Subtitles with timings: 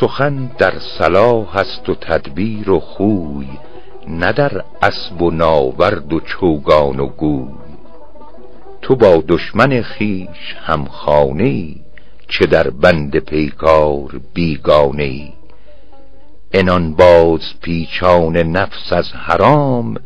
[0.00, 3.48] سخن در صلاح است و تدبیر و خوی
[4.08, 7.63] نه در اسب و ناورد و چوگان و گوی.
[8.84, 11.74] تو با دشمن خیش هم خانه
[12.28, 15.32] چه در بند پیکار بیگانه ای
[16.52, 19.96] انان باز پیچان نفس از حرام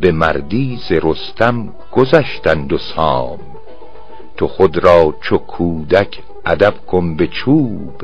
[0.00, 3.38] به مردی ز رستم گذشتند و سام.
[4.36, 8.02] تو خود را چو کودک ادب کن به چوب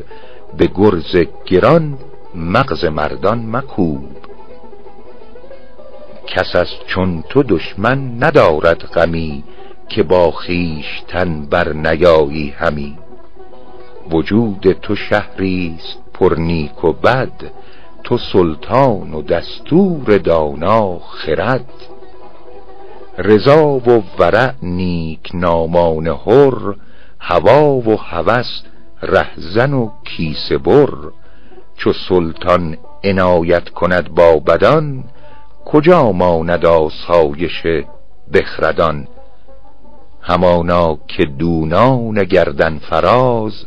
[0.58, 1.98] به گرز گران
[2.34, 4.16] مغز مردان مکوب.
[6.26, 9.44] کس از چون تو دشمن ندارد غمی
[9.88, 12.98] که با خویشتن بر نیایی همی.
[14.10, 17.52] وجود تو شهریست پر نیک و بد
[18.04, 21.72] تو سلطان و دستور دانا خرد.
[23.18, 26.74] رضا و ورع نیک نامان حر
[27.20, 28.62] هوا و هوس
[29.02, 30.90] رهزن و کیسه بر.
[31.76, 35.04] چو سلطان عنایت کند با بدان
[35.64, 37.66] کجا ماند آسایش
[38.32, 39.08] بخردان؟
[40.26, 43.64] همانا که دونان گردن فراز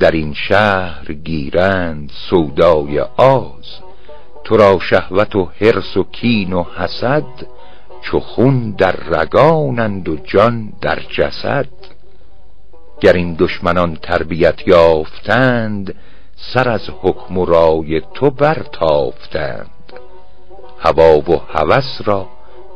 [0.00, 3.80] در این شهر گیرند سودای آز.
[4.44, 7.24] تو را شهوت و حرس و کین و حسد
[8.02, 11.68] چو خون در رگانند و جان در جسد.
[13.00, 15.94] گر این دشمنان تربیت یافتند
[16.36, 19.92] سر از حکم و رای تو برتافتند.
[20.78, 22.26] هوا و هوس را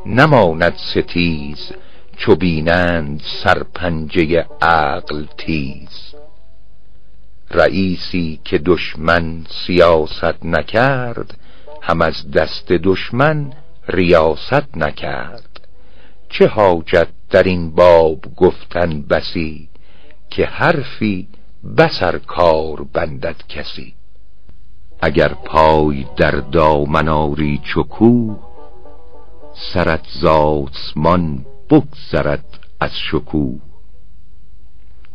[0.05, 1.71] نماند ستیز
[2.17, 6.15] چو بینند سرپنجه عقل تیز.
[7.51, 11.37] رئیسی که دشمن سیاست نکرد
[11.81, 13.53] هم از دست دشمن
[13.87, 15.67] ریاست نکرد.
[16.29, 19.69] چه حاجت در این باب گفتن بسی
[20.29, 21.27] که حرفی
[21.77, 23.93] بسر کار بندد کسی؟
[25.01, 27.83] اگر پای در دامن آری چو
[29.53, 33.59] سرت زاسمان بگذرد از شکوه.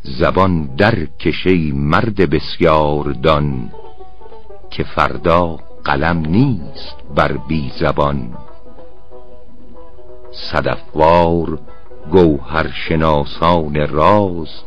[0.02, 3.70] زبان در کشی مرد بسیار دان
[4.70, 8.36] که فردا قلم نیست بر بی زبان.
[10.32, 11.58] صدفوار
[12.10, 14.62] گوهر شناسان راز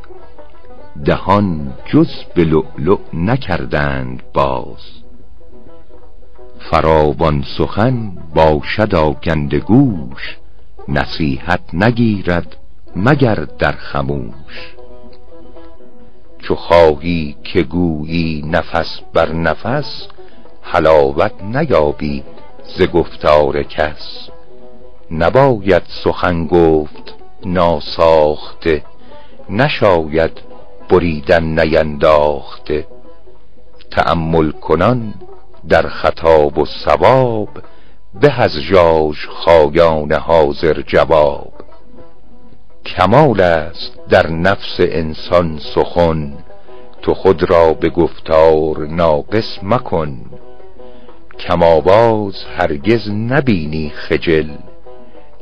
[1.05, 5.01] دهان جز به لؤلؤ نکردند باز.
[6.59, 10.40] فراوان سخن باشد آکنده گوش
[10.87, 12.57] نصیحت نگیرد
[12.95, 14.75] مگر در خموش
[16.39, 20.07] چو خواهی که گویی نفس بر نفس
[20.61, 22.23] حلاوت نیابی
[22.77, 24.29] ز گفتار کس.
[25.11, 27.15] نباید سخن گفت
[27.45, 28.83] ناساخته
[29.49, 30.41] نشاید
[30.89, 32.87] بریدن نینداخته.
[33.91, 35.13] تأمل کنان
[35.69, 37.49] در خطاب و ثواب
[38.13, 41.53] به از ژاژ خایان حاضر جواب.
[42.85, 46.33] کمال است در نفس انسان سخن
[47.01, 50.17] تو خود را به گفتار ناقص مکن.
[51.39, 54.49] کماباز هرگز نبینی خجل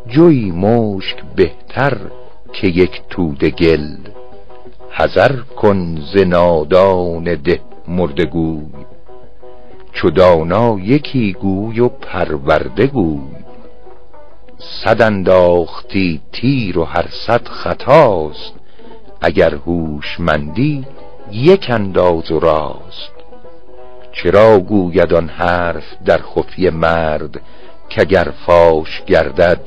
[0.07, 1.97] جوی مشک بهتر
[2.53, 3.97] که یک توده گل.
[4.91, 8.88] حذر کن ز نادان ده مردگوی
[9.93, 13.39] چو دانا یکی گوی و پرورده گوی
[14.59, 18.53] صد انداختی تیر و هر صد خطاست.
[19.21, 20.85] اگر هوشمندی
[21.31, 23.11] یک انداز و راست.
[24.11, 27.41] چرا گوید آن حرف در خفی مرد؟
[27.89, 29.61] که اگر فاش گردد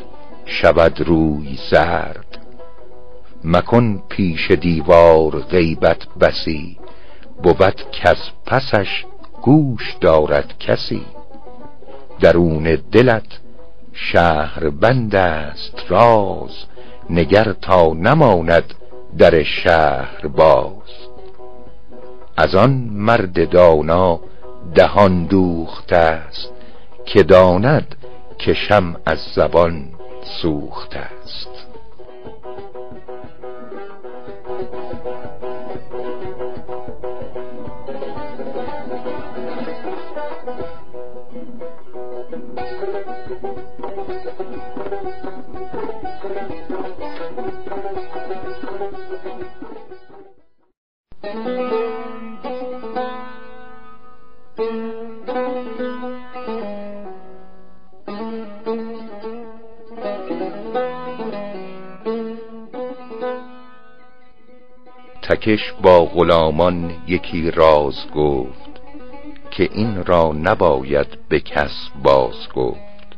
[0.44, 2.38] شود روی زرد.
[3.44, 6.78] مکن پیش دیوار غیبت بسی.
[7.42, 9.04] بود کس پسش
[9.42, 11.02] گوش دارد کسی.
[12.20, 13.40] درون دلت
[13.92, 16.50] شهر بند است راز
[17.10, 18.74] نگر تا نماند
[19.18, 20.72] در شهر باز.
[22.36, 24.20] از آن مرد دانا
[24.74, 26.52] دهان دوخته است
[27.04, 27.96] که داند
[28.38, 29.88] که شم از زبان
[30.42, 31.21] سوخته است.
[65.42, 68.70] تکش با غلامان یکی راز گفت
[69.50, 73.16] که این را نباید به کس باز گفت.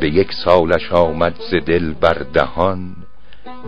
[0.00, 2.96] به یک سالش آمد ز دل بر دهان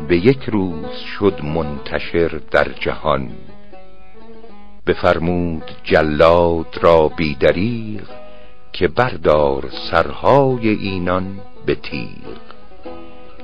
[0.09, 3.31] به یک روز شد منتشر در جهان.
[4.87, 8.09] بفرمود جلاد را بیدریغ
[8.73, 12.39] که بردار سرهای اینان به تیغ.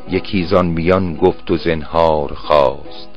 [0.08, 3.13] یکی زان میان گفت و زنهار خواست.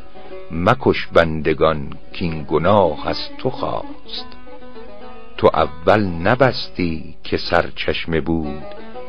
[0.52, 4.28] مکش بندگان کین گناه از تو خواست.
[5.38, 8.64] تو اول نبستی که سرچشمه بود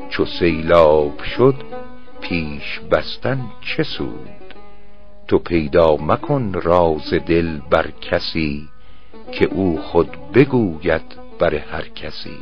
[0.08, 1.54] چو سیلاب شد
[2.20, 4.54] پیش بستن چه سود؟
[5.28, 8.68] تو پیدا مکن راز دل بر کسی
[9.32, 12.38] که او خود بگوید بر هر کسی.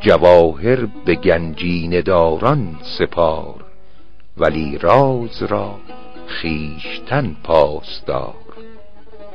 [0.00, 3.64] جواهر به گنجین داران سپار
[4.36, 5.74] ولی راز را
[6.30, 8.34] خیشتن پاسدار.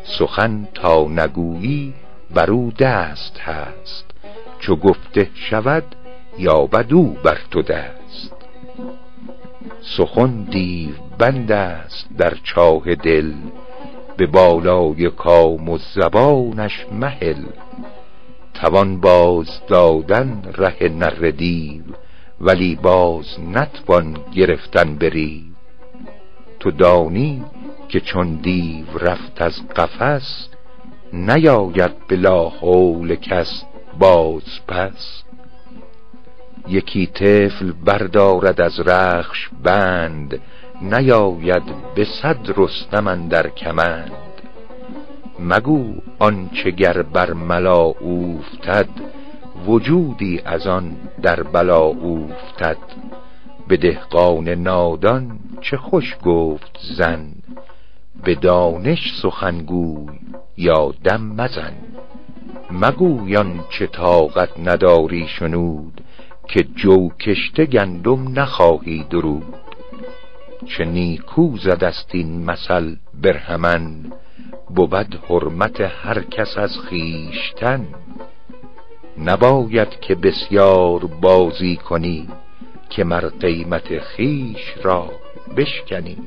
[0.04, 1.94] سخن تا نگویی
[2.34, 4.06] بر او دست هست.
[4.60, 5.84] چو گفته شود
[6.38, 8.36] یا بدو بر تو دست.
[9.82, 13.34] سخن دیو بند است در چاه دل
[14.18, 17.44] به بالای کام و زبانش مهل.
[18.54, 21.84] توان باز دادن ره نر دیو
[22.42, 25.55] ولی باز نتوان گرفتن بریو
[26.66, 27.44] تو دانی
[27.88, 30.50] که چون دیو رفت از قفس
[31.14, 33.64] نیاید به لاحول کس
[34.00, 35.24] باز پس.
[36.68, 40.42] یکی طفل بردارد از رخش بند
[40.82, 41.64] نیاید
[41.96, 44.12] به صد رستم در کمند.
[45.40, 48.90] مگو آنچه گر بر ملا اوفتد
[49.68, 52.78] وجودی از آن در بلا اوفتد.
[53.68, 57.32] به دهقان نادان چه خوش گفت زن
[58.24, 60.20] به دانش سخنگوی
[60.58, 61.74] یا دم مزن.
[62.72, 66.02] مگویان چه طاقت نداری شنود
[66.48, 69.56] که جو کشته گندم نخواهی درود.
[70.66, 74.12] چه نیکو زدست این مثل برهمن
[74.76, 77.88] بود حرمت هر کس از خیشتن
[79.18, 82.28] نباید که بسیار بازی کنی
[82.90, 85.12] که مر قیمت خیش را
[85.58, 86.18] بشکنی.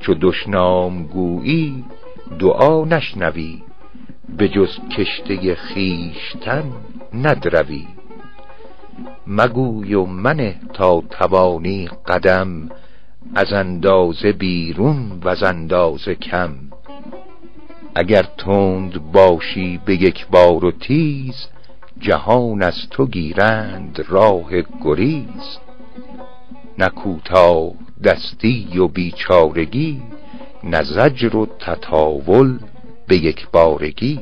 [0.00, 1.84] چو دشنام گویی
[2.38, 3.62] دعا نشنوی
[4.36, 6.64] به جز کشته خیشتن
[7.14, 7.86] ندروی.
[9.26, 12.70] مگوی و منه تا توانی قدم
[13.34, 16.54] از اندازه بیرون و از اندازه کم.
[17.94, 21.48] اگر تند باشی به یک بار و تیز
[22.02, 24.50] جهان از تو گیرند راه
[24.84, 25.58] گریز.
[26.78, 27.72] نه کوتاه
[28.04, 30.02] دستی و بیچارگی
[30.64, 32.58] نه زجر و تطاول
[33.06, 34.20] به یک بارگی.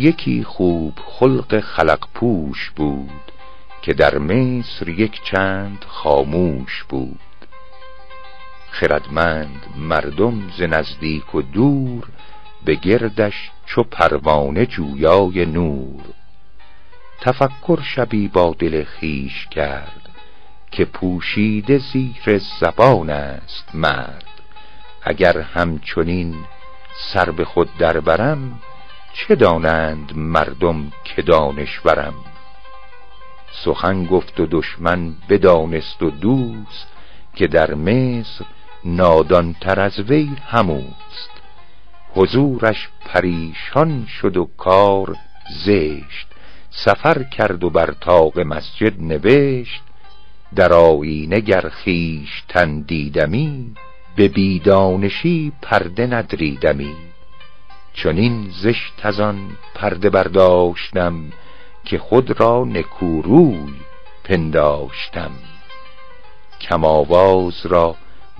[0.00, 3.32] یکی خوب خلق خلق پوش بود
[3.82, 7.18] که در مصر یک چند خاموش بود.
[8.70, 12.08] خردمند مردم ز نزدیک و دور
[12.64, 16.02] به گردش چو پروانه جویای نور.
[17.20, 20.08] تفکر شبی با دل خیش کرد
[20.70, 24.24] که پوشیده زیر زبان است مرد.
[25.02, 26.34] اگر همچنین
[27.12, 28.60] سر به خود دربرم
[29.12, 32.14] چه دانند مردم که دانشورم؟
[33.64, 36.86] سخن گفت و دشمن بدانست و دوست
[37.34, 38.44] که در مصر
[38.84, 41.30] نادانتر از وی هموست.
[42.14, 45.16] حضورش پریشان شد و کار
[45.64, 46.26] زشت.
[46.70, 49.82] سفر کرد و بر طاق مسجد نوشت.
[50.54, 53.74] در آینه گر خویشتن دیدمی
[54.16, 57.09] به بیدانشی پرده ندریدمی.
[57.94, 61.32] چنین زشت از آن پرده برداشتم
[61.84, 63.74] که خود را نکوروی
[64.24, 65.30] پنداشتم.
[66.60, 67.96] کم آواز را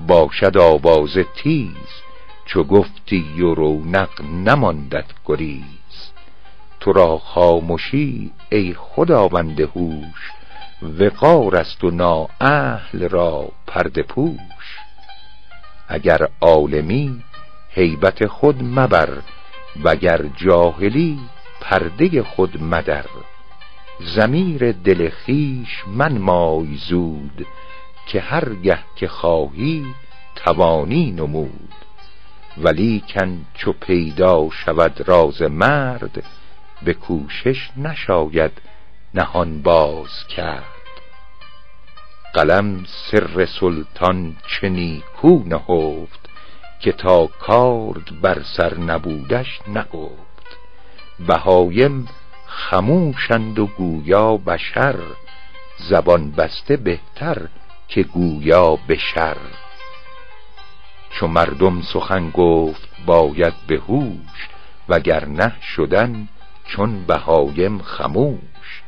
[0.06, 2.02] باشد آواز تیز
[2.44, 6.12] چو گفتی و رونق نماندت گریز.
[6.80, 10.32] تو را خاموشی ای خداوند هوش
[10.82, 14.78] وقار است و نااهل را پرده پوش.
[15.88, 17.22] اگر عالمی
[17.70, 19.08] هیبت خود مبر
[19.84, 21.18] وگر جاهلی
[21.60, 23.04] پرده خود مدر
[24.00, 27.46] زمیر دل خیش من مای زود
[28.06, 29.94] که هرگه که خواهی
[30.36, 31.74] توانی نمود.
[32.58, 36.24] ولیکن چو پیدا شود راز مرد
[36.82, 38.52] به کوشش نشاید
[39.14, 40.64] نهان باز کرد.
[42.34, 46.19] قلم سر سلطان چه نیکو نهفت
[46.80, 50.46] که تا کارد بر سر نبودش نگفت.
[51.26, 52.08] بهایم
[52.46, 54.96] خموشند و گویا بشر
[55.76, 57.48] زبان بسته بهتر
[57.88, 59.36] که گویا بشر.
[61.10, 64.48] چو مردم سخن گفت باید به هوش
[64.88, 66.28] وگرنه شدن
[66.64, 68.82] چون بهایم خموش.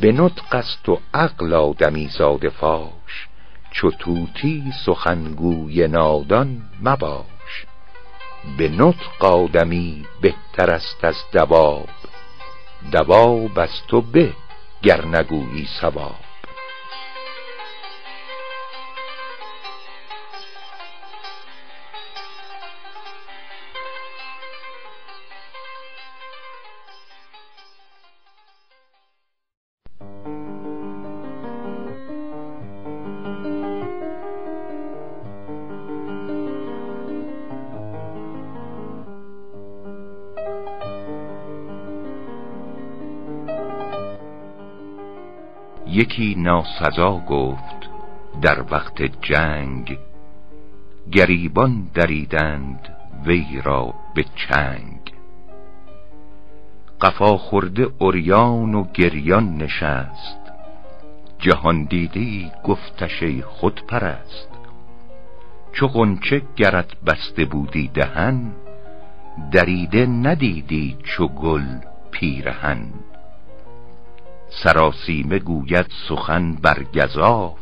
[0.00, 3.01] به نطق است و عقل آدمی زاده فاش
[3.72, 7.66] چو طوطی سخنگوی نادان مباش.
[8.58, 11.88] به نطق آدمی بهتر است از دواب
[12.92, 14.32] دواب از تو به
[14.82, 16.31] گر نگویی صواب
[45.92, 47.90] یکی ناسزا گفت
[48.42, 49.98] در وقت جنگ
[51.12, 52.88] گریبان دریدند
[53.26, 55.00] وی را به چنگ.
[57.00, 60.40] قفا خورده اوریان و گریان نشست
[61.38, 64.48] جهان دیدی گفتش ای خود پرست
[65.72, 68.52] چو غنچه گرت بسته بودی دهن
[69.52, 71.66] دریده ندیدی چو گل
[72.10, 72.86] پیرهن.
[74.54, 77.58] سراسیمه گوید سخن بر گذاف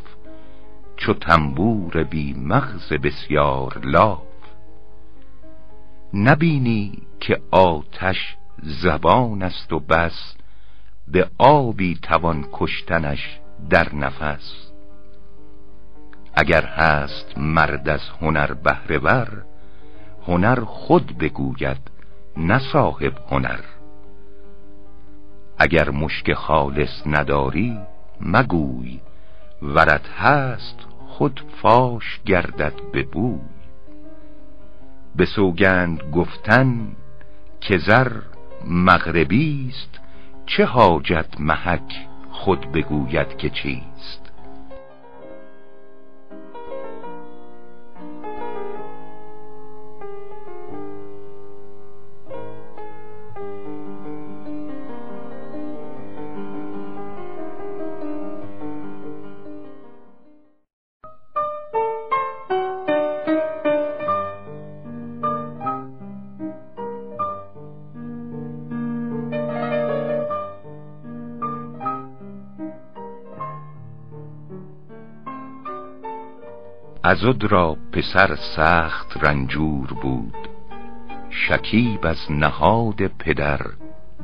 [0.97, 4.21] چو تنبور بی مغز بسیار لاف.
[6.13, 10.35] نبینی که آتش زبان است و بس
[11.07, 14.71] به آبی توان کشتنش در نفس.
[16.35, 19.45] اگر هست مرد از هنر بهره
[20.27, 21.91] هنر خود بگوید
[22.37, 23.59] نه صاحب هنر.
[25.63, 27.77] اگر مشک خالص نداری
[28.21, 28.99] مگوی
[29.61, 30.75] ورت هست
[31.07, 33.39] خود فاش گردد به بوی.
[35.15, 36.87] به سوگند گفتن
[37.61, 38.11] که زر
[38.67, 39.99] مغربی است
[40.45, 44.20] چه حاجت محک خود بگوید که چیست؟
[77.11, 80.37] ازد را پسر سخت رنجور بود.
[81.29, 83.61] شکیب از نهاد پدر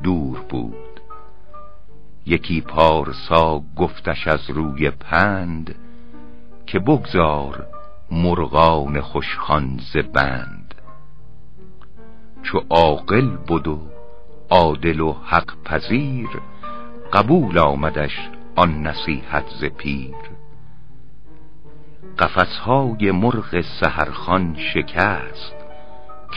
[0.04, 1.02] دور بود.
[2.26, 5.76] یکی پارسا گفتش از روی پند
[6.66, 7.68] که بگذار
[8.12, 10.76] مرغان خوشخان ز بند.
[12.44, 13.82] چو عاقل بود و
[14.50, 16.30] عادل و حق پذیر
[17.14, 20.37] قبول آمدش آن نصیحت ز پیر.
[22.20, 25.56] قفسهای مرغ سهرخان شکست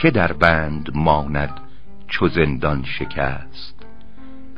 [0.01, 1.59] که در بند ماند
[2.07, 3.85] چو زندان شکست.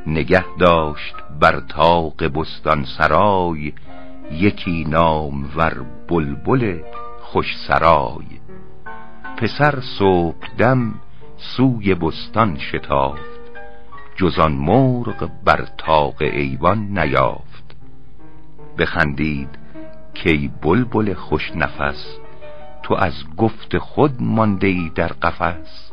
[0.07, 3.73] نگه داشت بر تاق بستان سرای
[4.31, 6.79] یکی نام ور بلبل
[7.21, 8.25] خوش سرای
[9.37, 10.93] پسر صبح دم
[11.37, 13.33] سوی بستان شتافت
[14.15, 17.75] جزان مرغ بر تاق ایوان نیافت.
[18.77, 19.62] بخندید
[20.13, 22.17] کی بلبل خوش نفس
[22.83, 25.91] تو از گفت خود مانده ای در قفس.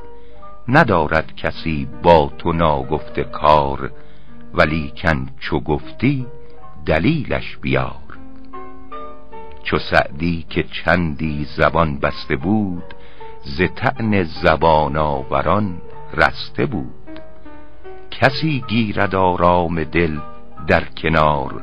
[0.68, 3.92] ندارد کسی با تو ناگفته کار
[4.54, 6.26] ولیکن چو گفتی
[6.86, 8.18] دلیلش بیار.
[9.62, 12.94] چو سعدی که چندی زبان بسته بود
[13.42, 15.80] ز تعن زبان آوران
[16.14, 17.20] رسته بود.
[18.10, 20.18] کسی گیرد آرام دل
[20.66, 21.62] در کنار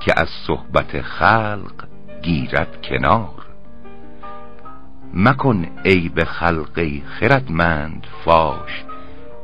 [0.00, 1.87] که از صحبت خلق
[2.28, 3.46] گیرد کنار.
[5.14, 8.84] مکن عیب خلقی خردمند فاش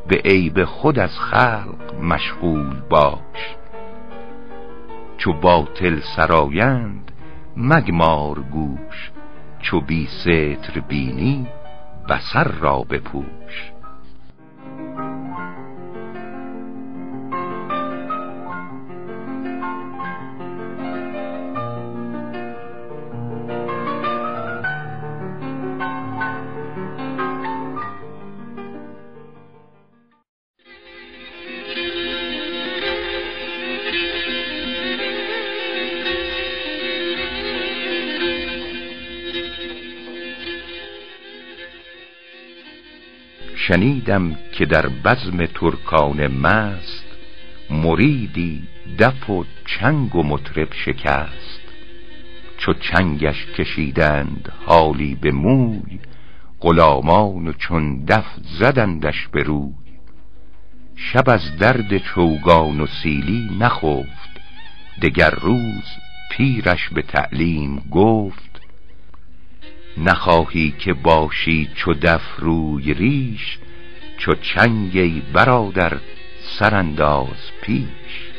[0.08, 3.56] به عیب خود از خلق مشغول باش.
[5.16, 7.12] چو باطل سرایند
[7.56, 9.10] مگمار گوش
[9.60, 11.46] چو بی ستر بینی
[12.08, 13.73] بسر را بپوش.
[43.74, 47.04] شنیدم که در بزم ترکان مست
[47.70, 48.62] مریدی
[48.98, 51.60] دف و چنگ و مطرب شکست.
[52.58, 56.00] چو چنگش کشیدند حالی به موی
[56.60, 58.26] غلامان و چون دف
[58.58, 59.74] زدندش به روی.
[60.96, 64.40] شب از درد چوگان و سیلی نخفت
[65.02, 65.84] دگر روز
[66.30, 68.60] پیرش به تعلیم گفت.
[69.98, 73.58] نخواهی که باشی چو دف روی ریش
[74.18, 75.98] چو چنگی برادر
[76.40, 78.33] سرانداز پیش.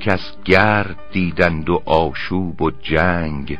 [0.00, 3.58] کس گرد دیدند و آشوب و جنگ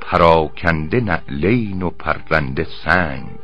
[0.00, 3.38] پراکنده نعلین و پرنده سنگ.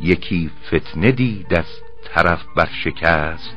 [0.00, 1.66] یکی فتنه دید از
[2.04, 3.56] طرف برشکست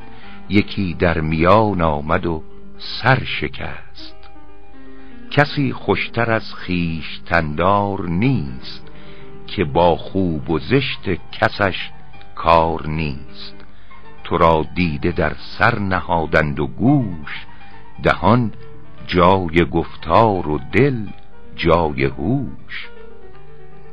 [0.50, 2.44] یکی در میان آمد و
[2.78, 4.16] سر شکست.
[5.32, 8.92] کسی خوشتر از خیش تندار نیست
[9.48, 11.90] که با خوب و زشت کسش
[12.36, 13.56] کار نیست.
[14.24, 17.46] تو را دیده در سر نهادند و گوش
[18.04, 18.54] دهان
[19.08, 21.08] جای گفتار و دل
[21.56, 22.90] جای هوش.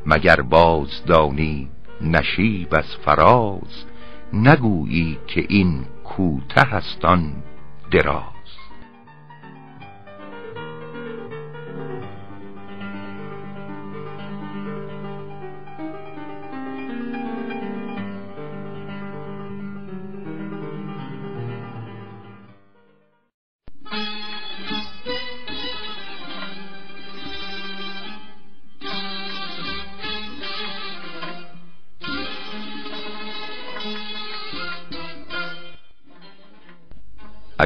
[0.06, 1.68] مگر بازدانی
[2.00, 3.84] نشیب از فراز
[4.32, 7.32] نگویی که این کوته هستان
[7.90, 8.31] دراز.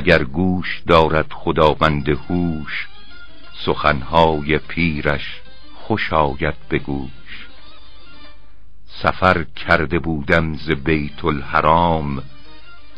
[0.07, 2.89] اگر گوش دارد خداوند هوش
[3.65, 5.41] سخنهای پیرش
[5.75, 7.49] خوش آید به گوش.
[9.03, 12.23] سفر کرده بودم ز بیت الحرام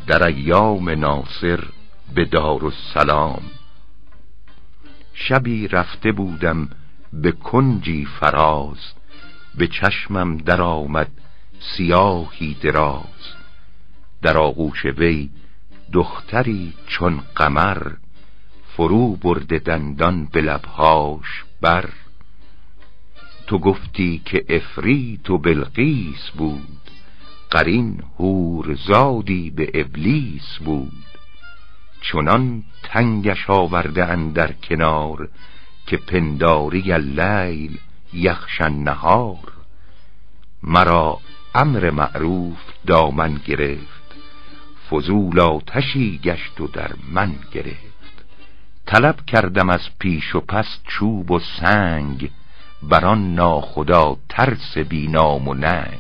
[0.06, 1.64] در ایام ناصر
[2.14, 3.42] به دار السلام
[5.14, 6.70] شبی رفته بودم
[7.12, 8.92] به کنجی فراز
[9.54, 11.10] به چشمم در آمد
[11.60, 13.34] سیاهی دراز.
[14.22, 15.30] در آغوش وی
[15.92, 17.92] دختری چون قمر
[18.76, 21.88] فرو برده دندان به لبهاش بر.
[23.46, 26.78] تو گفتی که افریت و بلقیس بود
[27.50, 31.04] قرین هور زادی به ابلیس بود.
[32.00, 35.28] چنان تنگش آورده اندر کنار
[35.86, 37.78] که پنداری لیل
[38.12, 39.52] یخشن نهار
[40.62, 41.18] مرا
[41.54, 43.97] امر معروف دامن گرفت.
[44.90, 48.24] فضول آتشی گشت و در من گرفت.
[48.86, 52.30] طلب کردم از پیش و پس چوب و سنگ
[52.82, 55.98] بران ناخدا ترس بینام و ننگ.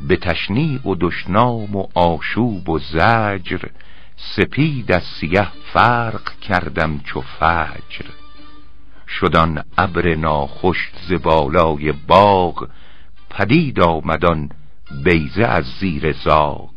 [0.00, 3.68] به تشنیع و دشنام و آشوب و زجر
[4.16, 8.06] سپید از سیه فرق کردم چو فجر.
[9.08, 12.68] شدان ابر ناخوش ز بالای باغ
[13.30, 14.50] پدید آمدان
[14.90, 16.70] بیزه از زیر زاغ.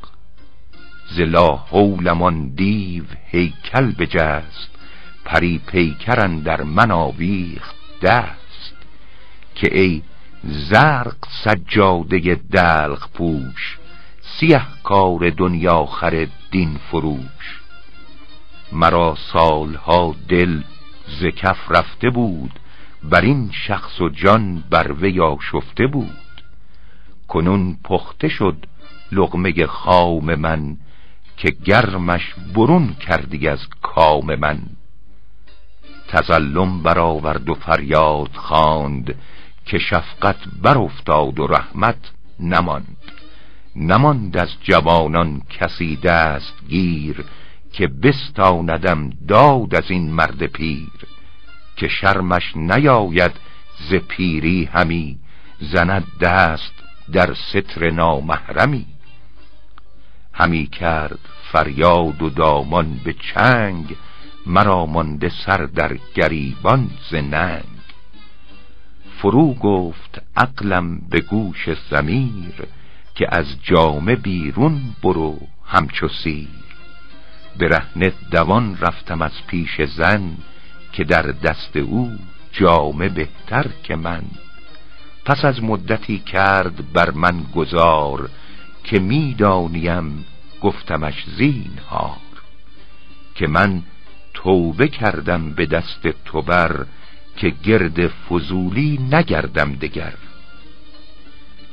[1.09, 4.69] زلا حولمان دیو هیکل بجست
[5.25, 8.75] پری پیکرن در من آویخت دست.
[9.55, 10.01] که ای
[10.43, 13.77] زرق سجاده دلق پوش
[14.21, 17.61] سیه کار دنیا خر دین فروش.
[18.71, 20.61] مرا سالها دل
[21.07, 22.51] ز کف رفته بود
[23.03, 26.17] بر این شخص و جان بر وی آشفته بود.
[27.31, 28.65] کنون پخته شد
[29.11, 30.77] لغمه خام من
[31.37, 34.59] که گرمش برون کردی از کام من.
[36.07, 39.15] تظلم برآورد و فریاد خواند
[39.65, 42.97] که شفقت برافتاد و رحمت نماند.
[43.75, 47.25] نماند از جوانان کسی دست گیر
[47.73, 51.07] که بستاندم داد از این مرد پیر.
[51.75, 53.31] که شرمش نیاید
[53.89, 55.19] ز پیری همی
[55.59, 56.80] زند دست
[57.11, 58.85] در ستر نامحرمی.
[60.33, 61.19] همی کرد
[61.51, 63.95] فریاد و دامان به چنگ
[64.45, 67.63] مرا مانده سر در گریبان ز ننگ.
[69.17, 72.53] فرو گفت عقلم به گوش زمیر
[73.15, 76.47] که از جامه بیرون برو همچو سیر.
[77.59, 80.37] برهنه دوان رفتم از پیش زن
[80.91, 82.11] که در دست او
[82.51, 84.23] جامه بهتر که من.
[85.25, 88.29] پس از مدتی کرد بر من گذار
[88.83, 90.25] که می‌دانیم
[90.61, 92.17] گفتمش زینهار
[93.35, 93.83] که من
[94.33, 96.85] توبه کردم به دست تو بر
[97.37, 100.13] که گرد فضولی نگردم دگر.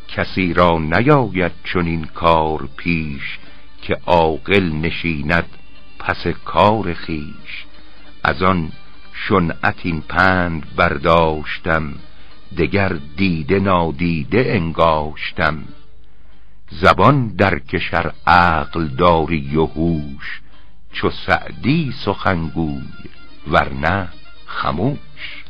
[0.09, 3.39] کسی را نیاید چنین کار پیش
[3.83, 5.49] که عاقل نشیند
[5.99, 7.65] پس کار خیش
[8.25, 8.73] از آن
[9.13, 11.95] شنعت این پند برداشتم
[12.57, 15.65] دگر دیده نادیده انگاشتم.
[16.71, 20.41] زبان در کشر عقل داری و هوش
[20.93, 22.83] چو سعدی سخنگوی
[23.51, 24.09] ورنه
[24.47, 25.45] خموش.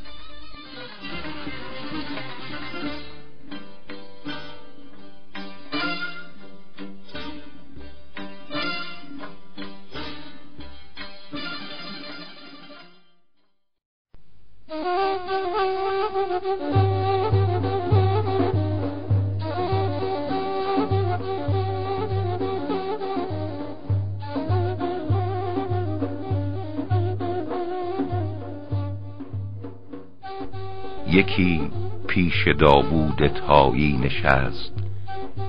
[31.11, 31.71] یکی
[32.07, 34.73] پیش داوود تایی نشست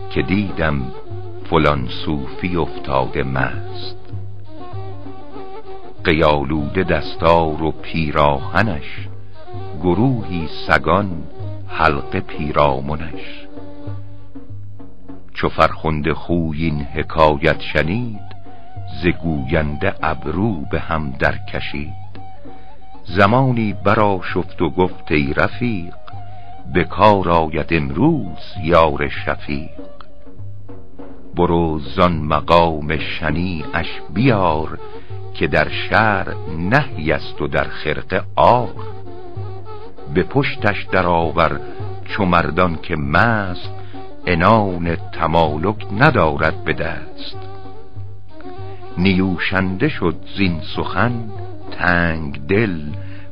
[0.10, 0.82] که دیدم
[1.50, 3.96] فلان صوفی افتاده مست.
[6.04, 9.08] قیالوده دستار و پیراهنش
[9.82, 11.24] گروهی سگان
[11.68, 13.48] حلقه پیرامونش
[15.34, 18.30] چو فرخنده خوی این حکایت شنید
[19.04, 22.09] ز گوینده ابرو به هم در کشید
[23.18, 25.96] زمانی برا شفت و گفت ای رفیق
[26.74, 29.70] به کار آید امروز یار شفیق.
[31.36, 32.98] برو زان مقام
[33.74, 34.80] اش بیار
[35.34, 38.70] که در شهر نهی است و در خرقه آر.
[40.14, 41.60] به پشتش درآور
[42.06, 43.72] چو مردان که مست
[44.26, 47.38] انان تمالک ندارد به دست.
[48.98, 51.30] نیوشنده شد زین سخن
[51.80, 52.82] تنگ دل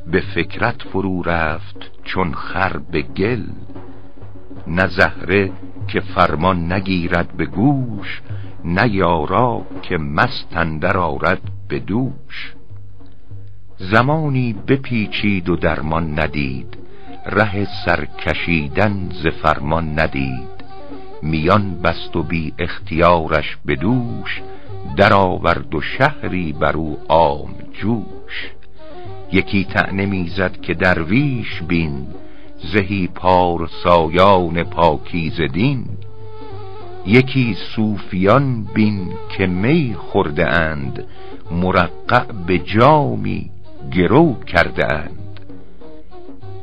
[0.06, 3.42] به فکرت فرو رفت چون خر به گل.
[4.66, 5.52] نه زهره
[5.88, 8.20] که فرمان نگیرد به گوش
[8.64, 12.54] نه یارا که مستندر آرد به دوش.
[13.78, 16.78] زمانی بپیچید و درمان ندید
[17.26, 20.58] ره سرکشیدن ز فرمان ندید.
[21.22, 24.42] میان بست و بی اختیارش به دوش
[24.96, 28.17] درآورد و شهری بر او عام جوش
[29.32, 32.06] یکی تعنه می‌زد که درویش بین
[32.72, 35.84] زهی پار سایان پاکیز دین.
[37.06, 41.04] یکی صوفیان بین که می خورده اند
[41.50, 43.50] مرقع به جامی
[43.92, 45.40] گرو کرده اند.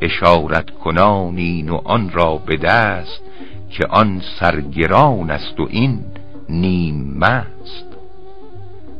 [0.01, 3.21] اشارت کنان این و آن را به دست
[3.69, 5.99] که آن سرگران است و این
[6.49, 7.86] نیم مست.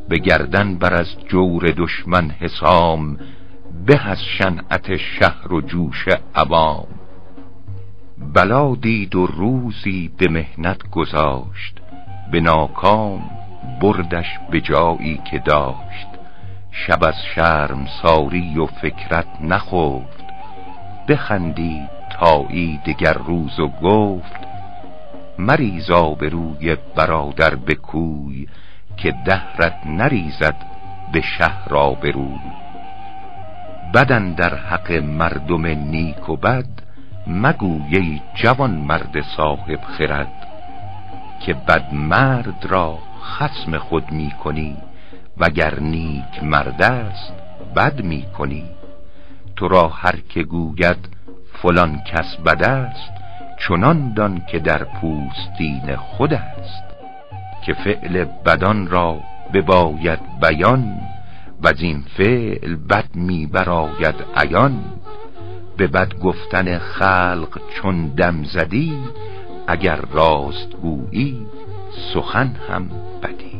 [0.08, 3.18] به گردن بر از جور دشمن حسام
[3.86, 6.86] به از شنعت شهر و جوش عوام.
[8.34, 11.80] بلا دید و روزی به مهنت گذاشت
[12.32, 13.30] به ناکام
[13.80, 16.06] بردش به جایی که داشت.
[16.70, 20.24] شب از شرم ساری و فکرت نخفت
[21.08, 21.88] بخندید
[22.20, 24.46] تایی دگر روز و گفت
[25.38, 28.48] مریزا به روی برادر به کوی
[28.96, 30.56] که دهرت نریزد
[31.12, 31.74] به شهر
[32.12, 32.65] روی
[33.94, 36.68] بدن در حق مردم نیک و بد
[37.26, 40.32] مگوی جوان مرد صاحب خرد
[41.40, 44.76] که بد مرد را خسم خود می کنی
[45.38, 47.32] وگر نیک مرد است
[47.76, 48.64] بد می کنی.
[49.56, 51.08] تو را هر که گوید
[51.62, 53.12] فلان کس بد است
[53.58, 56.84] چنان دان که در پوستین خود است
[57.64, 59.20] که فعل بدان را
[59.52, 61.00] بباید بیان.
[61.62, 64.84] و این فعل بد می براید عیان.
[65.76, 68.98] به بد گفتن خلق چون دم زدی
[69.66, 71.46] اگر راست گویی
[72.14, 72.88] سخن هم
[73.22, 73.55] بدی.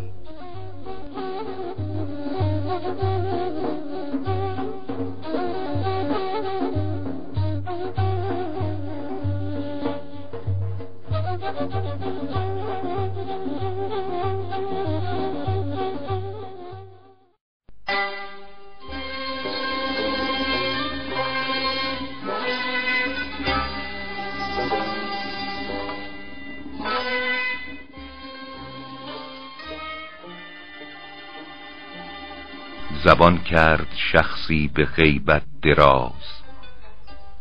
[33.05, 36.43] زبان کرد شخصی به غیبت دراز.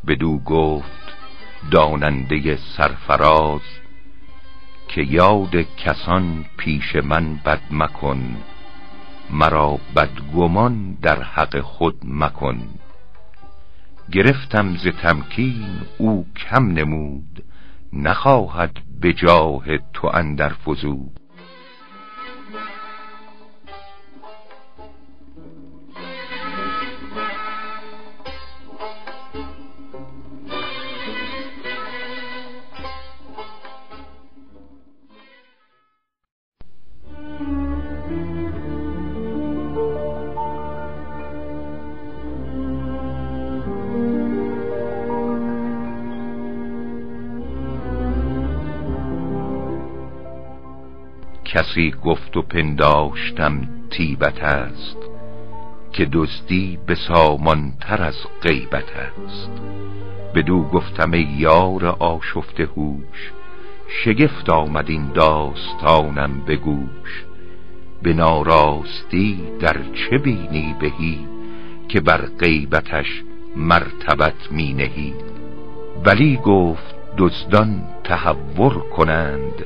[0.08, 1.15] بدو گفت
[1.72, 3.62] داننده سرفراز
[4.88, 8.38] که یاد کسان پیش من بد مکن
[9.30, 12.60] مرا بدگمان در حق خود مکن.
[14.12, 17.44] گرفتم ز تمکین او کم نمود
[17.94, 19.63] نخواهد به جاه
[19.94, 21.24] تو اندر فزود.
[51.56, 54.98] کسی گفت و پنداشتم تیبت است
[55.91, 56.96] که دزدی به
[57.82, 59.52] تر از غیبت است.
[60.36, 63.32] بدو گفتم ای یار آشفته هوش
[63.88, 67.26] شگفت آمد این داستانم به گوش.
[68.04, 71.28] به ناراستی در چه بینی بهی
[71.89, 73.24] که بر غیبتش
[73.56, 75.13] مرتبت می نهی؟
[76.06, 79.65] ولی گفت دزدان تحور کنند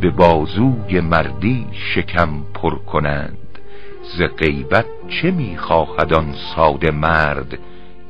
[0.00, 3.38] به بازوی مردی شکم پر کنند.
[4.18, 7.58] ز غیبت چه می‌خواهد آن ساده مرد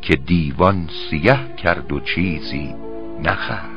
[0.02, 2.74] که دیوان سیه کرد و چیزی
[3.22, 3.73] نخرد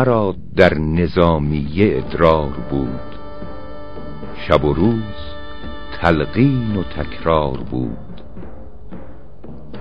[0.00, 3.00] مرا در نظامیه ادرار بود.
[4.36, 5.34] شب و روز
[6.00, 8.22] تلقین و تکرار بود.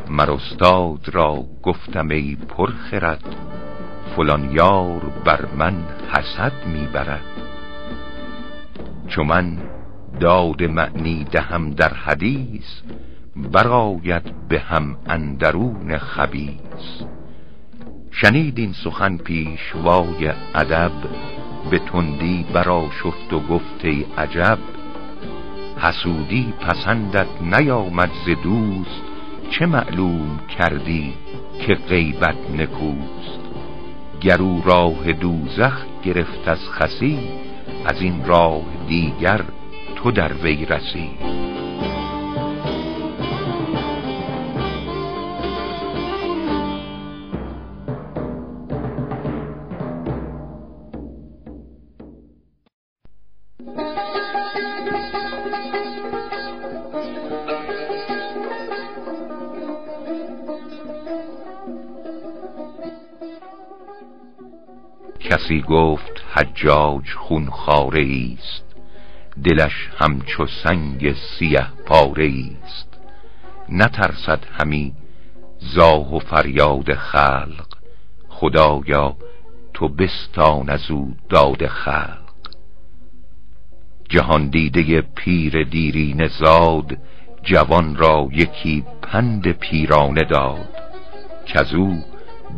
[0.10, 3.36] مر استاد را گفتم ای پرخرد
[4.16, 7.26] فلان یار بر من حسد می‌برد.
[9.08, 9.58] چو من
[10.20, 12.82] داد معنی دهم در حدیث
[13.36, 17.19] براید به هم اندرون خبیث.
[18.12, 20.92] شنید این سخن پیشوای ادب
[21.72, 24.60] به تندی برا شفت و گفت ای عجب
[25.78, 29.02] حسودی پسندت نیامد ز دوست
[29.50, 31.14] چه معلوم کردی
[31.62, 33.40] که غیبت نکوست؟
[34.22, 37.20] گرو راه دوزخ گرفت از خسی
[37.86, 39.42] از این راه دیگر
[39.96, 41.10] تو در وی رسی.
[65.50, 68.66] کسی گفت حجاج خون خاره است
[69.44, 72.32] دلش همچو سنگ سیه پاره
[72.64, 73.00] است
[73.70, 74.94] نترسد همی
[75.60, 77.68] زاه و فریاد خلق.
[78.30, 79.16] خدایا
[79.74, 82.30] تو بستان از او داد خلق.
[84.10, 86.98] جهان دیده پیر دیرین زاد
[87.44, 90.70] جوان را یکی پند پیرانه داد.
[91.46, 92.04] که او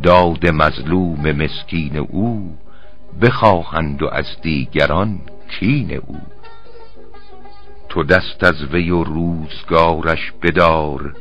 [0.02, 2.56] داد مظلوم مسکین او
[3.20, 5.20] بخواهند و از دیگران
[5.58, 6.20] کین او.
[7.88, 11.16] تو دست از وی و روزگارش بدار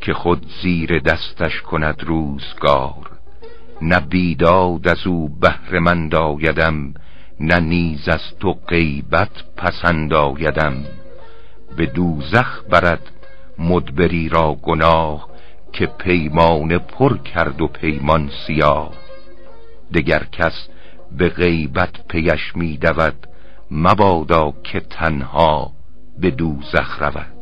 [0.00, 3.10] که خود زیر دستش کند روزگار.
[3.82, 6.94] نه بیداد از او بهره مند آیدم
[7.40, 10.84] نه نیز از تو غیبت پسند آیدم.
[11.76, 13.10] به دوزخ برد
[13.58, 15.28] مدبری را گناه
[15.72, 18.92] که پیمان پر کرد و پیمان سیاه.
[19.94, 20.68] دگر کس
[21.16, 23.26] به غیبت پیش می دود
[23.70, 25.72] مبادا که تنها
[26.18, 27.41] به دوزخ رود.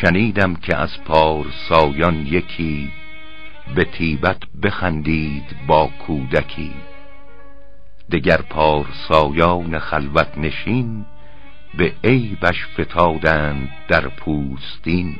[0.00, 2.92] شنیدم که از پارسایان یکی
[3.74, 6.74] به تیبت بخندید با کودکی.
[8.12, 11.04] دگر پارسایان خلوت نشین
[11.74, 15.16] به عیبش فتادند در پوستین.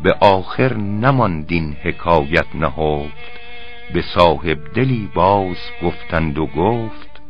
[0.00, 3.32] به آخر نماندین حکایت نهفت
[3.94, 7.20] به صاحب دلی باز گفتند و گفت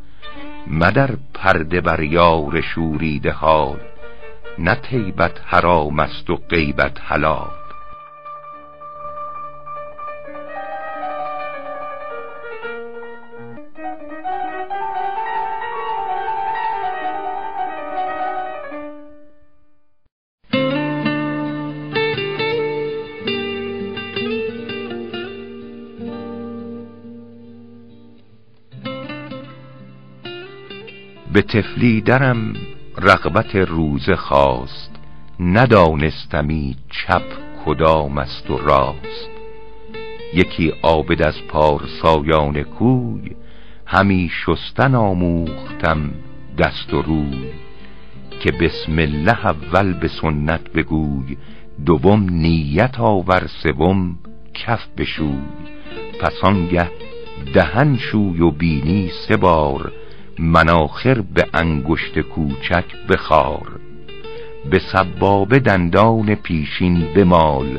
[0.67, 3.92] مدر پرده بر یار شوریده حال.
[4.59, 7.51] نه تیبت حرام است و غیبت حلال.
[31.33, 32.55] به تفلی درم
[32.99, 34.91] رغبت روزه خواست.
[35.41, 37.23] ندانستمی چپ
[37.65, 39.31] کدام است و راست.
[40.35, 43.31] یکی عابد از پارسایان کوی
[43.87, 46.11] همی شستن آموختم
[46.59, 47.51] دست و روی.
[48.41, 51.37] که بسم الله اول به سنت بگوی
[51.87, 54.19] دوم نیت آور سوم
[54.55, 55.43] کف بشوی.
[56.21, 56.91] پس آنگه
[57.55, 59.93] دهن شوی و بینی سه بار
[60.43, 63.81] مناخر به انگشت کوچک بخار
[64.71, 67.79] به سبابه دندان پیشین بمال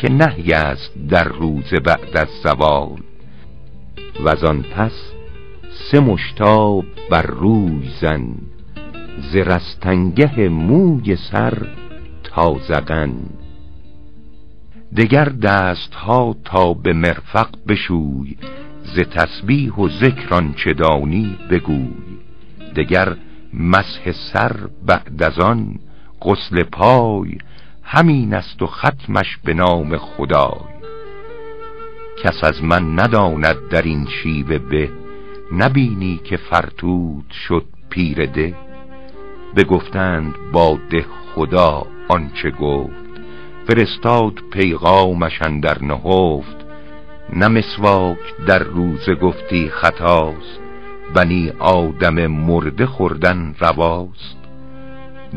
[0.00, 2.98] که نهی است در روز بعد از زوال.
[4.20, 4.92] و آن پس
[5.90, 8.34] سه مشتاب بر روی زن
[9.32, 11.66] زرستنگه موی سر
[12.24, 13.14] تازقن
[14.96, 18.36] دگر دستها تا به مرفق بشوی
[18.94, 22.18] ز تسبیح و ذکران دانی بگوی.
[22.76, 23.16] دگر
[23.54, 25.78] مسح سر بعد از آن
[26.22, 27.38] غسل پای
[27.82, 30.78] همین است و ختمش به نام خدای.
[32.24, 34.90] کس از من نداند در این شیوه به
[35.52, 38.54] نبینی که فرتود شد پیر ده.
[39.56, 43.08] بگفتند با ده خدا آنچه گفت
[43.66, 46.57] فرستاد پیغامش در نهفت.
[47.32, 50.60] نه مسواک در روز گفتی خطاست
[51.14, 54.38] بنی آدم مرده خوردن رواست.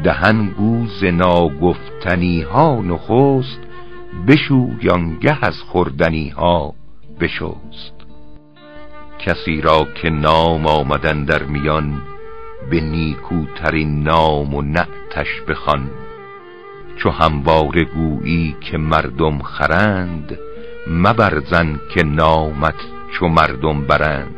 [0.03, 3.59] دهن گوز ناگفتنی ها نخست
[4.27, 6.73] بشویانگه از خوردنی ها
[7.19, 7.93] بشوست
[9.19, 12.01] کسی را که نام آمدن در میان
[12.69, 15.89] به نیکوترین نام و نعتش بخوان.
[16.97, 20.39] چو همواره گویی که مردم خرند
[20.87, 22.75] مبرزن که نامت
[23.11, 24.35] چو مردم برند.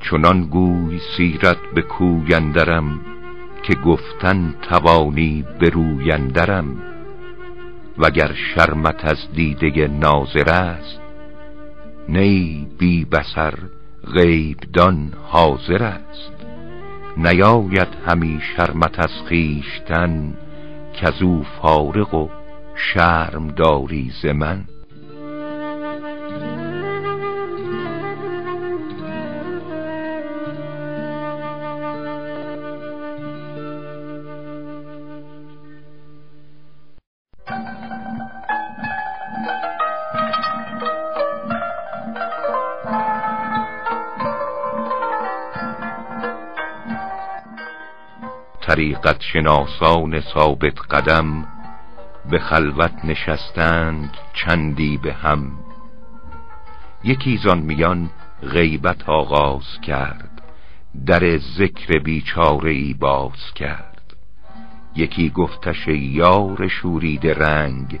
[0.00, 3.00] چنان گوی سیرت به کویندرم
[3.62, 6.76] که گفتن توانی برویندرم
[7.98, 11.00] وگر شرمت از دیده ناظر است
[12.08, 13.54] نی بی بسر
[14.14, 16.32] غیبدان حاضر است.
[17.16, 20.34] نیاید همی شرمت از خیشتن
[20.92, 22.28] که او فارغ و
[22.76, 24.64] شرم داری ز من.
[48.74, 51.46] طریقت شناسان ثابت قدم
[52.30, 55.52] به خلوت نشستند چندی به هم.
[57.04, 58.10] یکی زان میان
[58.42, 60.42] غیبت آغاز کرد
[61.06, 64.16] در ذکر بیچاره ای باز کرد.
[64.96, 68.00] یکی گفتش یار شورید رنگ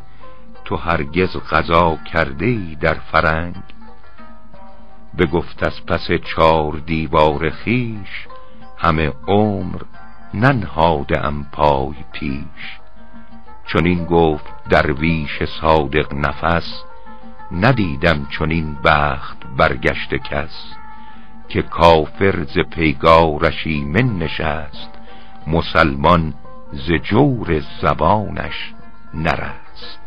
[0.64, 3.62] تو هرگز غذا کرده ای در فرنگ.
[5.18, 8.26] بگفت از پس چار دیوار خیش
[8.78, 9.82] همه عمر
[10.34, 12.78] ننهاده ام پای پیش.
[13.66, 16.84] چون این گفت درویش صادق نفس
[17.52, 20.74] ندیدم چون این بخت برگشت کس.
[21.48, 24.90] که کافر ز پیگارش ایمن نشست
[25.46, 26.34] مسلمان
[26.72, 28.74] ز جور زبانش
[29.14, 30.00] نرست.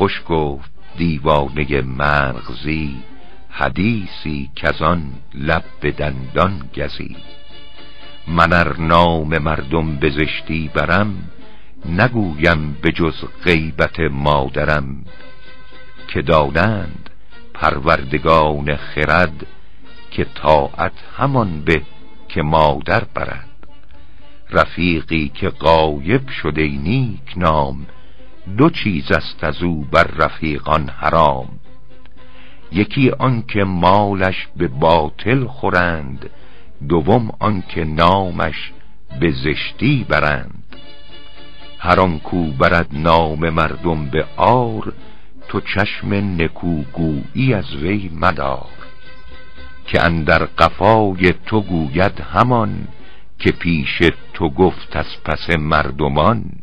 [0.00, 3.02] خوش گفت دیوانه مرغزی
[3.50, 5.02] حدیثی کزان
[5.34, 7.16] لب به دندان گزی.
[8.28, 11.30] من ار نام مردم بزشتی برم
[11.86, 15.04] نگویم به جز غیبت مادرم.
[16.08, 17.10] که دانند
[17.54, 19.46] پروردگان خرد
[20.10, 21.82] که طاعت همان به
[22.28, 23.66] که مادر برد.
[24.50, 27.86] رفیقی که قایب شده نیک نام
[28.56, 31.48] دو چیز است از او بر رفیقان حرام.
[32.72, 36.30] یکی آنکه مالش به باطل خورند
[36.88, 38.72] دوم آنکه نامش
[39.20, 40.76] به زشتی برند.
[41.78, 44.92] هر آنکو برد نام مردم به آر
[45.48, 48.80] تو چشم نکوگویی از وی مدار.
[49.86, 52.88] که اندر قفای تو گوید همان
[53.38, 54.02] که پیش
[54.34, 56.59] تو گفت از پس مردمان.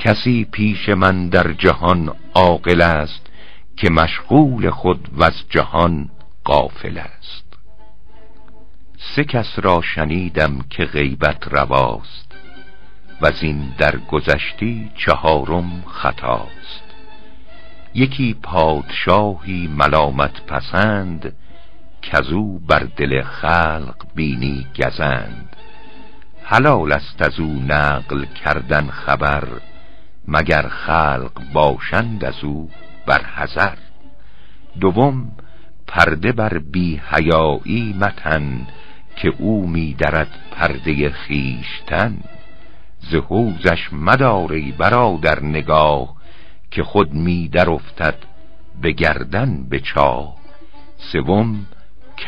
[0.00, 3.26] کسی پیش من در جهان عاقل است
[3.76, 6.08] که مشغول خود و از جهان
[6.44, 7.44] قافل است.
[9.16, 12.32] سه کس را شنیدم که غیبت رواست
[13.20, 16.84] و این در گذشتی چهارم خطاست.
[17.94, 21.36] یکی پادشاهی ملامت پسند
[22.02, 25.56] کزو بر دل خلق بینی گزند.
[26.44, 29.48] حلال است از او نقل کردن خبر
[30.28, 32.70] مگر خلق باشند از او
[33.06, 33.76] بر حذر.
[34.80, 35.32] دوم
[35.86, 38.66] پرده بر بی حیایی متن
[39.16, 42.18] که او می درد پرده خیشتن
[43.00, 46.16] ز حوزش مداری برادر نگاه
[46.70, 48.14] که خود می در افتد
[48.80, 50.36] به گردن به چاه.
[50.96, 51.66] سوم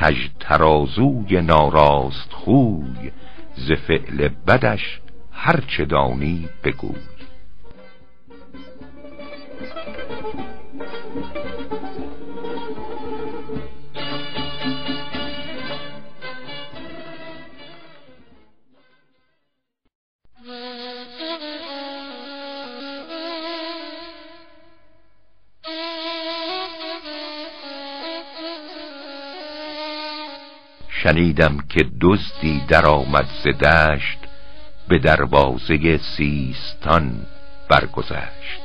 [0.00, 3.12] کج ترازوی ناراست خوی
[3.54, 5.00] ز فعل بدش
[5.32, 7.11] هرچه دانی بگوی.
[31.02, 34.18] شنیدم که دزدی در آمد ز دشت
[34.88, 37.26] به دروازه سیستان
[37.68, 38.61] برگذشت.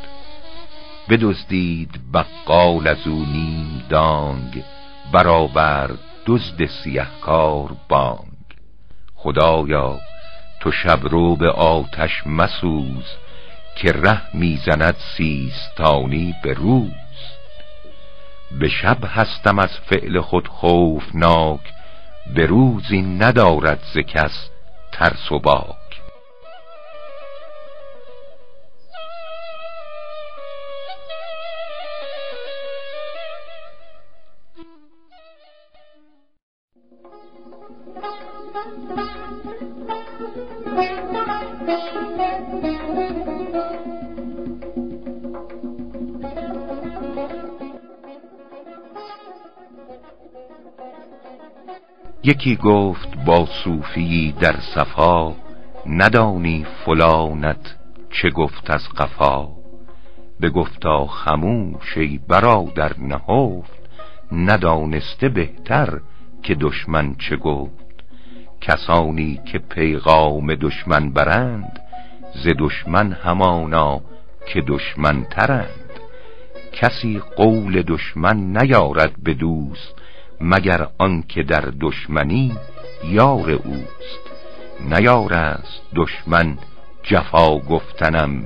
[1.09, 4.63] بدزدید بقال از او نیم دانگ
[5.13, 5.91] برابر
[6.25, 8.27] دزد سیهکار بانگ.
[9.15, 9.99] خدایا
[10.59, 13.05] تو شبرو به آتش مسوز
[13.75, 16.91] که ره می‌زند سیستانی به روز.
[18.59, 21.59] به شب هستم از فعل خود خوفناک
[22.35, 24.49] به روزی ندارد ز کس
[24.91, 25.86] ترس و باک.
[52.27, 55.35] یکی گفت با صوفی در صفا
[55.85, 57.75] ندانی فلانت
[58.09, 59.47] چه گفت از قفا.
[60.41, 63.89] بگفتا خموش ای برادر نهفت
[64.31, 65.99] ندانسته بهتر
[66.43, 68.03] که دشمن چه گفت.
[68.61, 71.79] کسانی که پیغام دشمن برند
[72.33, 74.01] ز دشمن همانا
[74.47, 75.99] که دشمن ترند.
[76.73, 79.95] کسی قول دشمن نیارد به دوست
[80.41, 82.57] مگر آنکه در دشمنی
[83.03, 84.19] یار اوست؟
[84.89, 86.57] نیار است دشمن
[87.03, 88.43] جفا گفتنم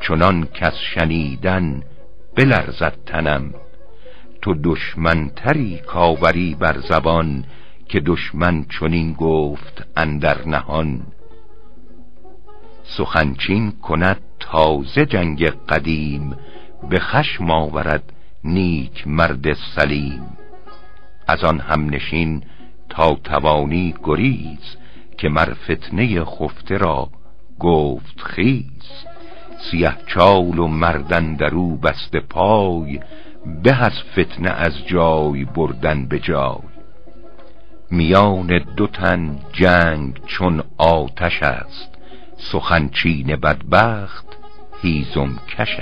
[0.00, 1.82] چنان کس شنیدن
[2.36, 3.54] بلرزد تنم.
[4.42, 7.44] تو دشمن تری کاوری بر زبان
[7.88, 11.00] که دشمن چنین گفت اندر نهان.
[12.84, 16.36] سخنچین کند تازه جنگ قدیم
[16.90, 18.12] به خشم آورد
[18.44, 20.37] نیک مرد سلیم.
[21.28, 22.42] از آن هم نشین
[22.88, 24.76] تا توانی گریز
[25.18, 27.08] که مر فتنه خفته را
[27.58, 29.04] گفت خیز.
[29.58, 33.00] سیه چال و مردن درو بست پای
[33.62, 36.68] به از فتنه از جای بردن به جای.
[37.90, 41.98] میان دو تن جنگ چون آتش است
[42.36, 44.26] سخنچین بدبخت
[44.82, 45.80] هیزم کش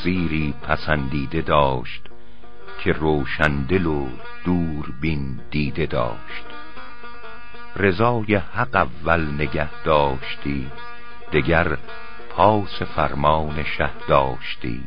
[0.00, 2.02] وزیری پسندیده داشت
[2.78, 4.06] که روشندل و
[4.44, 6.44] دوربین دیده داشت.
[7.76, 10.70] رضای حق اول نگه داشتی
[11.32, 11.78] دگر
[12.30, 14.82] پاس فرمان شه داشتی.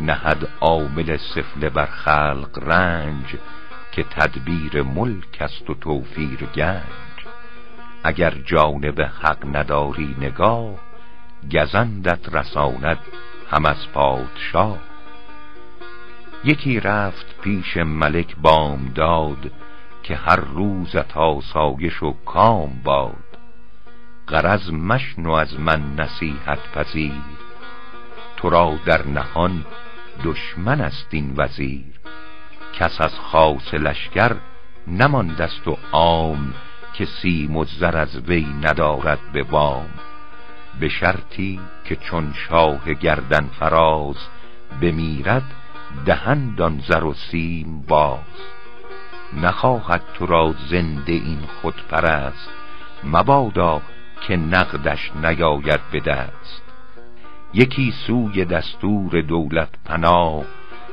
[0.00, 3.36] نهد عامل سفله بر خلق رنج
[3.92, 7.26] که تدبیر ملک است و توفیر گنج.
[8.04, 10.78] اگر جانب حق نداری نگاه
[11.52, 12.98] گزندت رساند
[13.50, 14.78] هم از پادشاه.
[16.44, 19.52] یکی رفت پیش ملک بام داد
[20.02, 23.26] که هر روزت آسایش و کام باد.
[24.28, 27.22] غرض مشنو از من نصیحت پذیر.
[28.36, 29.64] تو را در نهان
[30.24, 32.00] دشمن است این وزیر.
[32.72, 34.36] کس از خاص لشکر
[34.86, 36.54] نماندست و عام
[36.92, 39.88] که سیم و زر از وی ندارد به وام.
[40.80, 44.16] به شرطی که چون شاه گردن فراز
[44.82, 45.52] بمیرد
[46.06, 48.20] دهند آن زر و سیم باز.
[49.32, 52.50] نخواهد تو را زنده این خود پرست
[53.04, 53.82] مبادا
[54.20, 56.62] که نقدش نیاید به دست.
[57.54, 60.44] یکی سوی دستور دولت پناه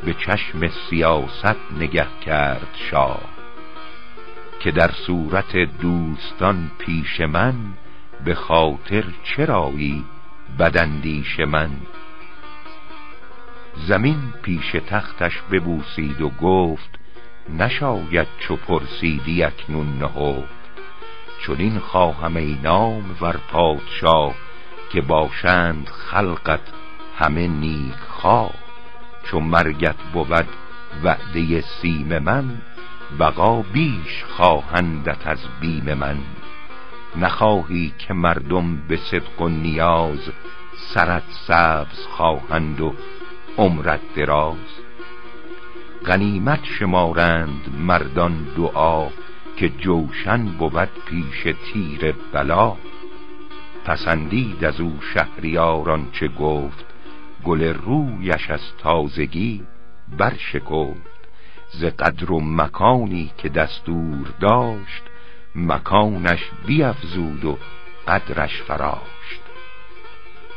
[0.03, 3.21] به چشم سیاست نگه کرد شاه.
[4.59, 7.55] که در صورت دوستان پیش من
[8.26, 10.05] به خاطر چرایی
[10.59, 11.69] بدندیش من؟
[13.88, 16.99] زمین پیش تختش ببوسید و گفت
[17.49, 20.63] نشاید چو پرسیدی اکنون نهفت.
[21.41, 24.34] چون این خواهم ای نام ور پادشاه
[24.91, 26.61] که باشند خلقت
[27.17, 28.53] همه نیک خواه.
[29.24, 30.47] چو مرگت بود
[31.03, 32.61] وعده سیم من
[33.19, 36.17] بقا بیش خواهندت از بیم من.
[37.16, 40.32] نخواهی که مردم به صدق و نیاز
[40.76, 42.93] سرت سبز خواهند و
[43.57, 44.80] عمرت دراز.
[46.05, 49.07] غنیمت شمارند مردان دعا
[49.57, 52.76] که جوشن بود پیش تیر بلا.
[53.86, 56.86] پسندید از او شهریاران چه گفت
[57.43, 59.64] گل رویش از تازگی
[60.18, 61.14] برشکفت.
[61.70, 65.03] ز قدر و مکانی که دستور داشت
[65.56, 67.58] مکانش بیافزود و
[68.08, 69.41] قدرش فراشت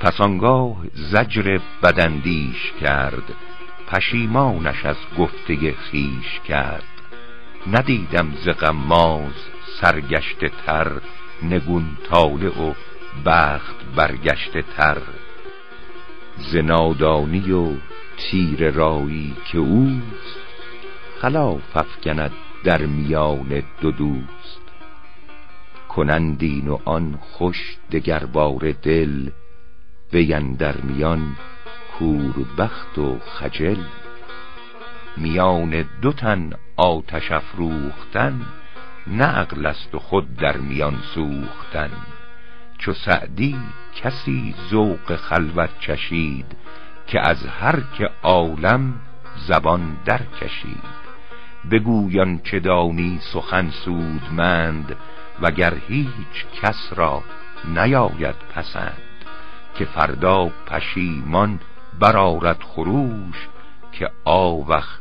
[0.00, 3.34] پس آنگاه زجر بدندیش کرد
[3.86, 6.84] پشیمانش از گفته خیش کرد.
[7.72, 9.34] ندیدم ز غماز
[9.80, 10.92] سرگشته تر
[11.42, 12.72] نگون طالع و
[13.26, 14.98] بخت برگشته تر.
[16.36, 17.72] زنادانی و
[18.16, 20.36] تیر رایی که اوست
[21.20, 22.32] خلاف افکند
[22.64, 24.55] در میان دو دوست.
[25.96, 29.30] کنندین و آن خوش دگربار دل
[30.58, 31.36] در میان
[31.98, 33.82] کوربخت و خجل.
[35.16, 38.40] میان دو تن آتش افروختن
[39.06, 41.90] نه عقل است و خود در میان سوختن.
[42.78, 43.56] چو سعدی
[44.02, 46.56] کسی ذوق خلوت چشید
[47.06, 48.94] که از هر که عالم
[49.48, 50.96] زبان در کشید
[51.70, 54.96] بگویان چه دانی سخن سودمند
[55.42, 57.22] وگر هیچ کس را
[57.64, 59.02] نیاید پسند
[59.74, 61.60] که فردا پشیمان
[62.00, 63.48] برارد خروش
[63.92, 64.98] که آوخ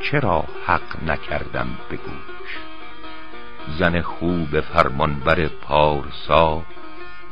[0.00, 2.58] چرا حق نکردم بگوش
[3.78, 6.62] زن خوب فرمانبر پارسا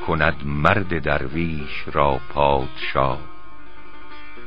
[0.06, 3.18] کند مرد درویش را پادشاه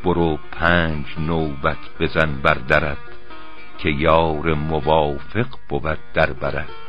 [0.04, 2.98] برو پنج نوبت بزن بر درت
[3.78, 6.87] که یار موافق بود در برد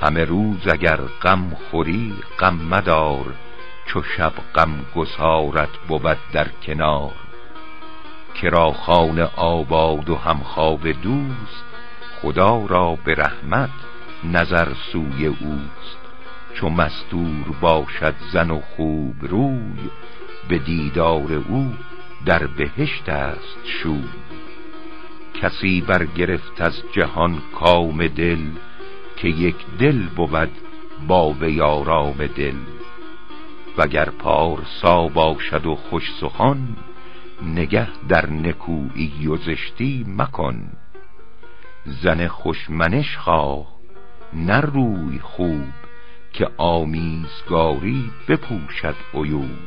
[0.00, 3.34] همه روز اگر غم خوری غم مدار
[3.86, 7.12] چو شب غم گسارت بود در کنار.
[8.34, 11.64] کرا خانه آباد و همخواب دوست
[12.22, 13.70] خدا را به رحمت
[14.24, 16.06] نظر سوی اوست.
[16.54, 19.90] چو مستور باشد زن و خوب روی
[20.48, 21.74] به دیدار او
[22.26, 23.96] در بهشت است شو
[25.42, 28.40] کسی برگرفت از جهان کام دل
[29.16, 30.50] که یک دل بود
[31.08, 32.56] با وی آرام دل.
[33.78, 36.76] وگر پارسا باشد و خوش سخن
[37.42, 40.72] نگه در نکویی و زشتی مکن.
[41.84, 43.66] زن خوشمنش خواه
[44.32, 45.64] نه روی خوب
[46.32, 49.58] که آمیزگاری بپوشد عیوب.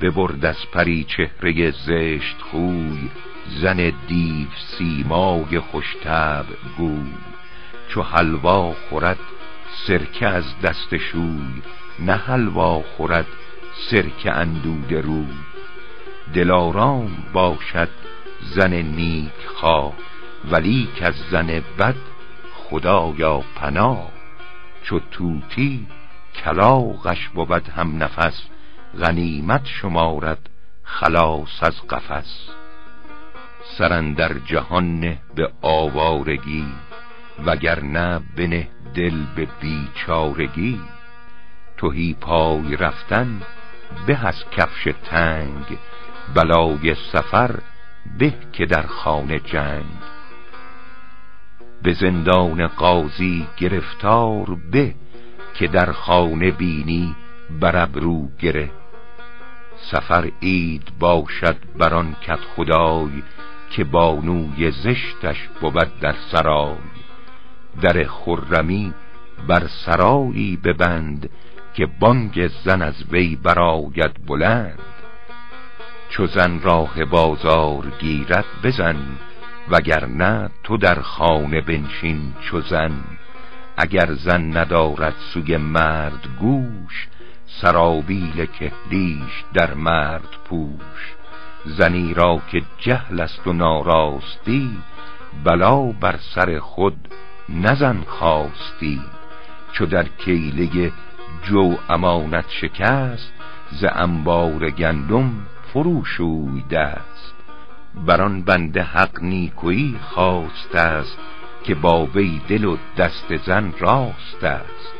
[0.00, 3.10] ببرد از پری چهره زشت خوی
[3.46, 6.44] زن دیو سیمای خوشتب
[6.76, 7.37] گوی.
[7.88, 9.18] چو حلوا خورد
[9.86, 11.62] سرکه از دست شوی
[11.98, 13.26] نه حلوا خورد
[13.90, 15.34] سرکه اندود روی.
[16.34, 17.88] دلارام باشد
[18.40, 19.92] زن نیک خواه
[20.50, 21.94] ولی که از زن بد
[22.54, 24.10] خدایا پناه.
[24.82, 25.86] چو توتی
[26.44, 28.42] کلاغش بود هم نفس
[29.00, 30.50] غنیمت شمارد
[30.82, 32.48] خلاص از قفس.
[33.78, 36.66] سرندر جهان نه به آوارگی
[37.46, 40.80] وگرنه بنه دل به بیچارگی.
[41.76, 43.42] توهی پای رفتن
[44.06, 45.78] به از کفش تنگ.
[46.34, 47.60] بلای سفر
[48.18, 49.98] به که در خانه جنگ.
[51.82, 54.94] به زندان قاضی گرفتار به
[55.54, 57.16] که در خانه بینی
[57.60, 58.70] بر رو گره.
[59.76, 63.22] سفر عید باشد بران کت خدای
[63.70, 66.97] که بانوی زشتش بود در سرای.
[67.82, 68.94] در خرمی
[69.48, 71.30] بر سرایی ببند
[71.74, 74.78] که بانگ زن از وی براید بلند.
[76.08, 78.96] چو زن راه بازار گیرد بزن
[79.68, 82.92] وگرنه تو در خانه بنشین چو زن.
[83.76, 87.08] اگر زن ندارد سوی مرد گوش
[87.46, 91.14] سرابیل کهلیش در مرد پوش.
[91.64, 94.78] زنی را که جهل است و ناراستی
[95.44, 97.08] بلا بر سر خود
[97.48, 99.00] نزن خواستی
[99.72, 100.92] چو در کیله
[101.42, 103.32] جو امانت شکست
[103.70, 105.30] ز انبار گندم
[105.72, 107.34] فروشوی دست.
[108.06, 111.18] بران بنده حق نیکویی خواست است
[111.64, 114.92] که با وی دل و دست زن راست است.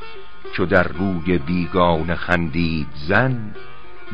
[0.52, 3.54] چو در روی بیگانه خندید زن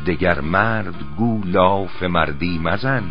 [0.07, 3.03] دگر مرد گو لاف مردی مزن.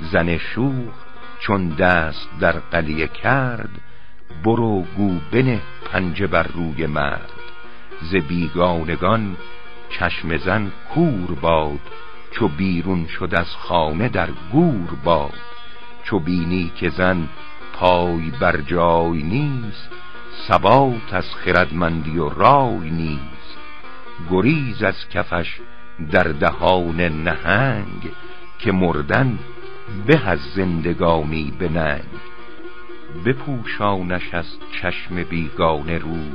[0.00, 0.94] زن شوخ
[1.40, 3.80] چون دست در قلیه کرد
[4.44, 5.60] برو گو بنه
[5.92, 7.32] پنجه بر روی مرد.
[8.00, 9.36] ز بیگانگان
[9.90, 11.80] چشم زن کور باد.
[12.30, 15.40] چو بیرون شد از خانه در گور باد.
[16.04, 17.28] چو بینی که زن
[17.72, 19.90] پای بر جای نیست
[20.48, 23.58] ثبات از خردمندی و رای نیست.
[24.30, 25.60] گریز از کفش
[26.10, 28.10] در دهان نهنگ
[28.58, 29.38] که مردن
[30.06, 32.04] به از زندگانی به ننگ.
[33.24, 36.32] بپوشانش از چشم بیگانه روی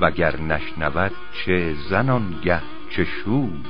[0.00, 3.62] وگر نشنود چه زنانگه چه شوی.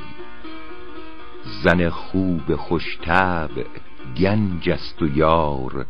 [1.62, 3.51] زن خوب خوشتب
[4.16, 5.86] گنج است و یار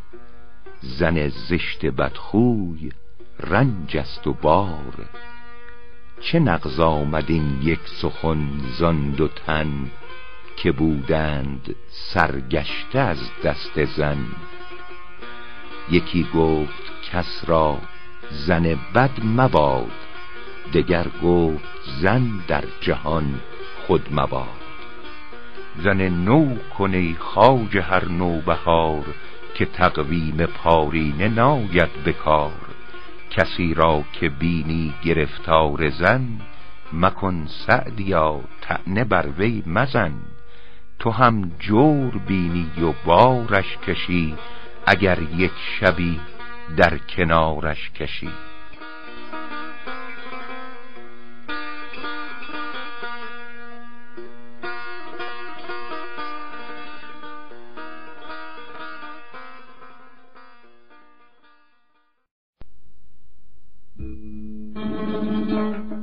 [0.81, 2.93] زن زشت بدخوی
[3.41, 4.95] رنج است و بار.
[6.21, 8.49] چه نغز آمد این یک سخن
[8.79, 9.91] زان دو تن
[10.57, 14.27] که بودند سرگشته از دست زن؟
[15.91, 17.79] یکی گفت کس را
[18.31, 19.93] زن بد مباد
[20.75, 21.65] دگر گفت
[22.01, 23.41] زن در جهان
[23.87, 24.67] خود مباد.
[25.77, 29.05] زن نو کنی خواجه هر نوبهار
[29.55, 32.53] که تقویم پارینه ناید بکار
[33.31, 36.41] کسی را که بینی گرفتار زن
[36.93, 40.13] مکن سعدیا تعنه بر وی مزن.
[40.99, 44.35] تو هم جور بینی و بارش کشی
[44.87, 46.21] اگر یک شبی
[46.77, 48.31] در کنارش کشی.
[65.47, 65.96] Thank you.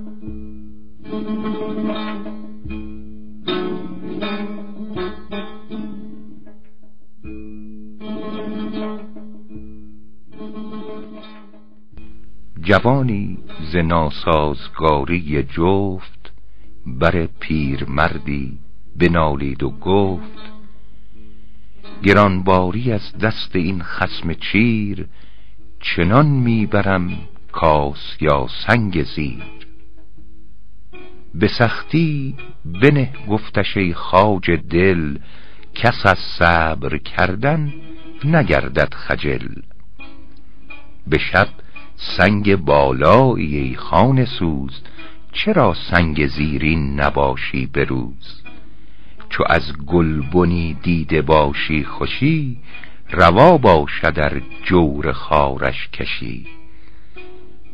[12.74, 13.38] جوانی
[13.72, 16.32] ز ناسازگاری جفت
[16.86, 18.58] بر پیرمردی
[18.96, 20.52] بنالید و گفت
[22.04, 25.08] گرانباری از دست این خسم چیر
[25.80, 27.12] چنان می‌برم
[27.52, 29.68] کاس یا سنگ زیر.
[31.36, 35.18] به سختی بنه گفتش ای خاج دل
[35.76, 37.74] کس از صبر کردن
[38.26, 39.48] نگردد خجل.
[41.08, 41.62] به شب
[41.96, 44.82] سنگ بالایی ای خانه سوز
[45.32, 48.41] چرا سنگ زیرین نباشی به روز؟
[49.30, 52.58] چو از گلبنی دیده باشی خوشی
[53.12, 56.48] روا باشد در جور خارش کشی.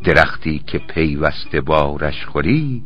[0.04, 2.84] درختی که پیوسته بارش خوری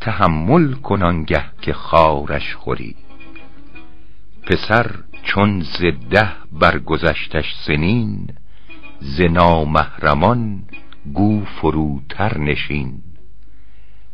[0.00, 2.94] تحمل کن گه که خارش خوری.
[4.46, 4.90] پسر
[5.22, 8.28] چون زده برگذشتش سنین
[9.06, 10.62] ز نامحرمان
[11.12, 13.02] گو فروتر نشین.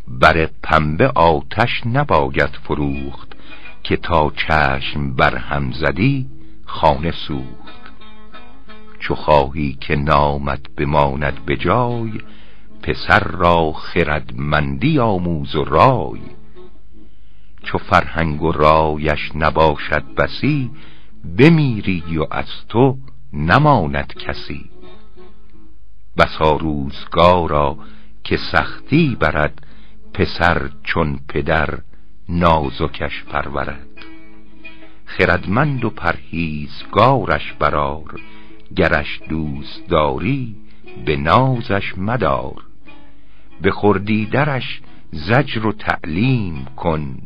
[0.08, 3.36] بر پنبه آتش نباید فروخت
[3.82, 6.26] که تا چشم بر هم زدی
[6.64, 7.92] خانه سوخت.
[8.98, 12.12] چو خواهی که نامت بماند به جای
[12.82, 16.20] پسر را خردمندی آموز و رای.
[17.62, 20.70] چو فرهنگ و رایش نباشد بسی
[21.38, 22.98] بمیری و از تو
[23.32, 24.70] نماند کسی.
[26.20, 27.78] بسا روزگارا
[28.24, 29.66] که سختی برد
[30.14, 31.78] پسر چون پدر
[32.28, 33.86] نازکش پرورد.
[35.04, 38.20] خردمند و پرهیزگارش برار
[38.76, 40.56] گرش دوست داری
[41.06, 42.62] به نازش مدار.
[43.62, 44.80] به خردی درش
[45.12, 47.16] زجر و تعلیم کن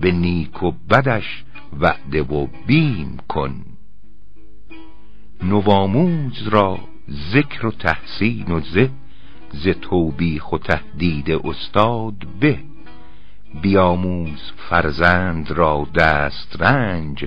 [0.00, 1.44] به نیک و بدش
[1.80, 3.64] وعده و بیم کن.
[5.42, 6.78] نواموز را
[7.12, 8.90] ذکر و تحسین و زه
[9.52, 12.58] ز توبیخ و تهدید استاد به.
[13.62, 17.24] بیاموز فرزند را دست رنج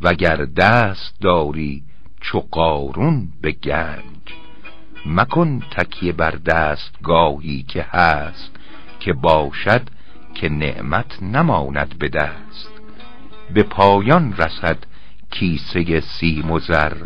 [0.00, 1.82] وگر دست داری
[2.20, 4.22] چو قارون به گنج.
[5.06, 8.56] مکن تکیه بر دست گاهی که هست
[9.00, 9.82] که باشد
[10.34, 12.70] که نعمت نماند به دست.
[13.54, 14.78] به پایان رسد
[15.30, 16.96] کیسه سیم و زر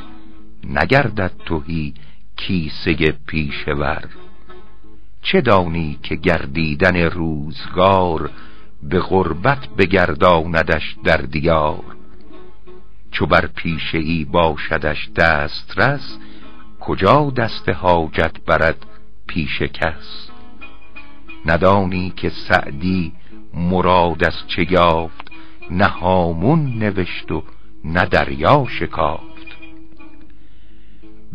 [0.65, 1.95] نگردد توهی
[2.37, 4.05] کیسه پیشور.
[5.23, 8.31] چه دانی که گردیدن روزگار
[8.83, 11.85] به غربت بگرداندش در دیار؟
[13.11, 16.19] چو بر پیشه ای باشدش دسترس
[16.81, 18.87] کجا دست حاجت برد
[19.27, 20.31] پیش کس؟
[21.47, 23.13] ندانی که سعدی
[23.55, 25.31] مراد از چه یافت
[25.71, 27.43] نه هامون نوشت و
[27.85, 29.36] نه دریا شکافت.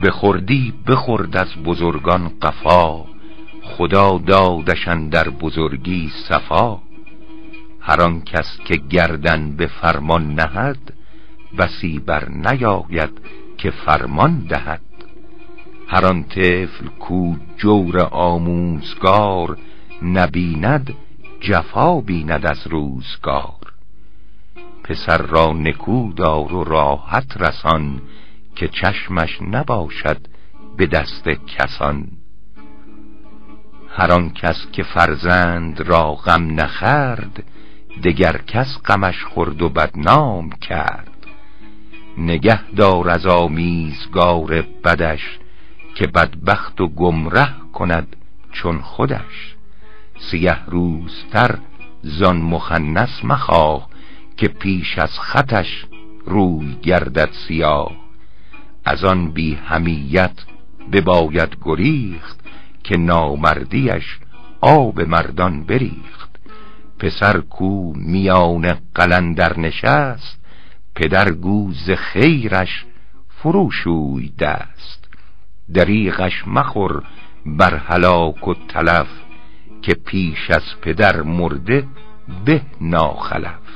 [0.03, 3.05] بخوردی بخورد از بزرگان قفا
[3.63, 6.79] خدا دادشن در بزرگی صفا.
[7.79, 10.93] هر آن کس که گردن به فرمان نهد
[11.57, 13.21] بسی بر نیاید
[13.57, 14.81] که فرمان دهد.
[15.87, 19.57] هر آن طفل کو جور آموزگار
[20.01, 20.93] نبیند
[21.41, 23.73] جفا بیند از روزگار.
[24.83, 28.01] پسر را نکودار و راحت رسان
[28.55, 30.27] که چشمش نباشد
[30.77, 32.07] به دست کسان.
[33.89, 37.43] هر آن کس که فرزند را غم نخرد
[38.03, 41.07] دگر کس غمش خورد و بدنام کرد.
[42.17, 45.39] نگه دار از آمیزگار بدش
[45.95, 48.15] که بدبخت و گمره کند
[48.51, 49.55] چون خودش.
[50.19, 51.57] سیه روزتر
[52.01, 53.89] زان مخنس مخواه
[54.37, 55.85] که پیش از خطش
[56.25, 58.00] روی گردد سیاه.
[58.85, 60.35] از آن بی همیت
[60.91, 62.39] بباید گریخت
[62.83, 64.19] که نامردیش
[64.61, 66.29] آب مردان بریخت.
[66.99, 70.39] پسر کو میان قلندر نشست
[70.95, 72.85] پدر گوز خیرش
[73.29, 75.09] فروشوی دست.
[75.73, 77.03] دریغش مخور
[77.45, 79.07] بر هلاک و تلف
[79.81, 81.87] که پیش از پدر مرده
[82.45, 83.71] به ناخلف.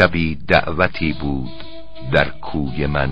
[0.00, 1.64] شبی دعوتی بود
[2.12, 3.10] در کوی من.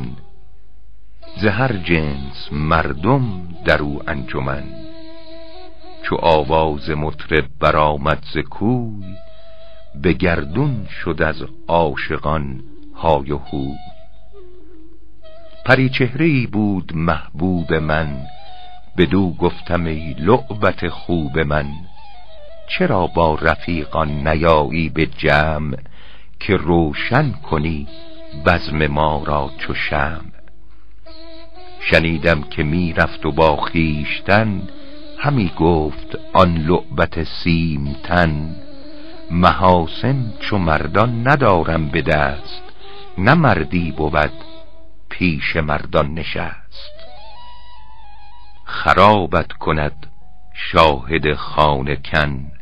[1.36, 4.64] ز هر جنس مردم در او انجمن.
[6.02, 9.16] چو آواز مطرب برآمد ز کوی
[10.02, 11.36] به گردون شد از
[11.68, 12.60] عاشقان
[12.94, 13.38] های و
[15.88, 18.16] چهره بود محبوب من
[18.96, 21.66] بدو گفتم ای لعبت خوب من.
[22.68, 25.76] چرا با رفیقان نیایی به جمع؟
[26.40, 27.88] که روشن کنی
[28.46, 30.38] بزم ما را چو شمع.
[31.80, 34.68] شنیدم که می رفت و با خیشتن
[35.18, 38.56] همی گفت آن لعبت سیمتن
[39.30, 42.62] محاسن چو مردان ندارم به دست
[43.18, 44.32] نه مردی بود
[45.08, 46.98] پیش مردان نشست.
[48.64, 50.06] خرابت کند
[50.54, 52.57] شاهد خانه کن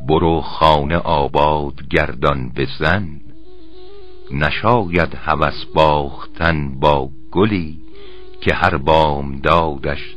[0.00, 3.20] برو خانه آباد گردان بزن.
[4.30, 7.78] نشاید هوس باختن با گلی
[8.40, 10.16] که هر بام دادش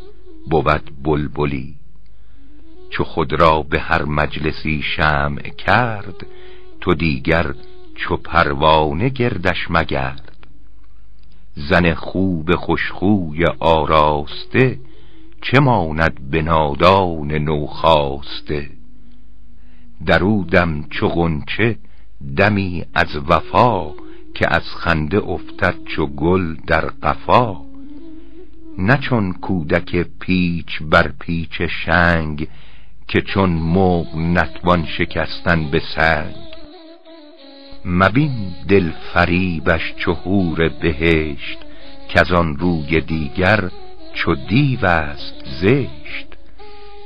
[0.52, 1.76] بود بلبلی.
[2.90, 6.26] چو خود را به هر مجلسی شمع کرد
[6.82, 7.54] تو دیگر
[7.96, 10.32] چو پروانه گردش مگرد.
[11.56, 14.80] زن خوب خوشخوی آراسته
[15.42, 18.70] چه ماند به نادان نوخاسته؟
[20.06, 21.78] درودم چو غنچه
[22.38, 23.92] دمی از وفا
[24.34, 27.58] که از خنده افتد چو گل در قفا.
[28.78, 32.48] نه چون کودک پیچ بر پیچ شنگ
[33.08, 36.36] که چون موق نتوان شکستن به سنگ.
[37.86, 41.58] مبین دل فریبش چو حور بهشت
[42.10, 43.70] که از آن روی دیگر
[44.14, 46.28] چو دیو است زشت.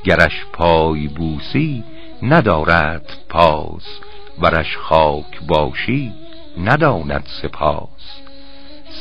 [0.03, 1.83] گرش پای بوسی
[2.21, 3.99] ندارد پاس
[4.41, 6.13] ورش خاک باشی
[6.57, 8.19] نداند سپاس.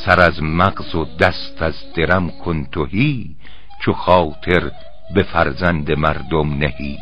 [0.05, 3.35] سر از مغز و دست از درم کن توهی
[3.81, 4.71] چو خاطر
[5.15, 6.97] به فرزند مردم نهی.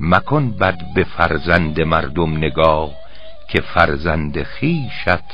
[0.00, 2.90] مکن بد به فرزند مردم نگاه
[3.48, 5.24] که فرزند خیشت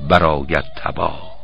[0.00, 1.37] براید تباه.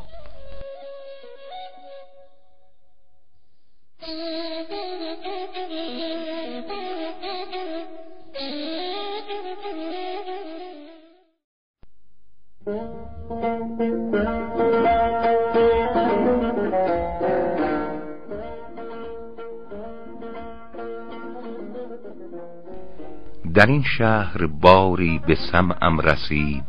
[23.65, 26.65] در این شهر باری به سمعم رسید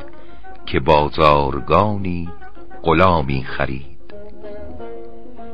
[0.66, 2.30] که بازارگانی
[2.84, 4.14] غلامی خرید.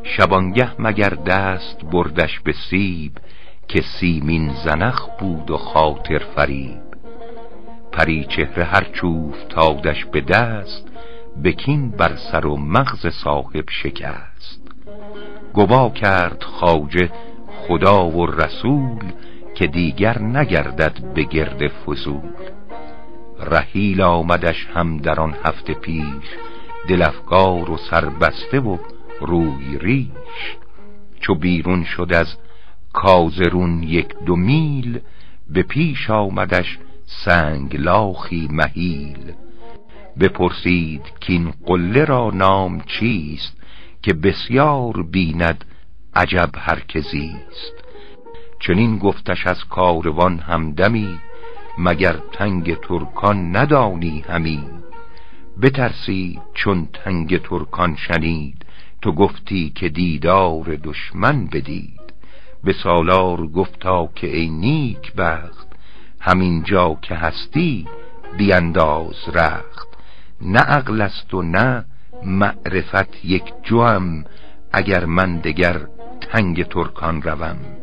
[0.03, 3.11] شبانگه مگر دست بردش به سیب
[3.67, 6.81] که سیمین زنخ بود و خاطر فریب.
[7.91, 10.87] پری چهره هر چوف تادش به دست
[11.43, 14.71] بکین بر سر و مغز صاحب شکست.
[15.53, 17.11] گوا کرد خواجه
[17.67, 19.03] خدا و رسول
[19.61, 22.31] که دیگر نگردد به گرد فضول.
[23.39, 26.25] رحیل آمدش هم در آن هفته پیش
[26.87, 28.77] دلفگار و سربسته و
[29.19, 30.57] روی ریش.
[31.19, 32.37] چو بیرون شد از
[32.93, 34.99] کازرون یک دو میل
[35.49, 36.79] به پیش آمدش
[37.25, 39.33] سنگ لاخی مهیل.
[40.19, 43.57] بپرسید کین قله را نام چیست
[44.01, 45.65] که بسیار بیند
[46.15, 47.80] عجب هر کزیست
[48.61, 51.19] چنین گفتش از کاروان همدمی
[51.77, 54.63] مگر تنگ ترکان ندانی همی.
[55.61, 58.65] بترسی چون تنگ ترکان شنید
[59.01, 62.01] تو گفتی که دیدار دشمن بدید.
[62.63, 65.67] به سالار گفتا که ای نیک بخت
[66.19, 67.87] همین جا که هستی
[68.37, 69.87] بیانداز رخت.
[70.41, 71.85] نه عقل است و نه
[72.23, 74.25] معرفت یک جوم
[74.73, 75.87] اگر من دگر
[76.21, 77.80] تنگ ترکان روم.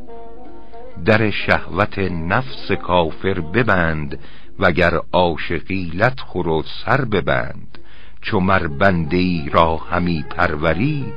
[1.05, 4.19] در شهوت نفس کافر ببند
[4.59, 7.79] وگر عاشقیلت خور و سر ببند.
[8.23, 11.13] چو مر بنده را همی پروری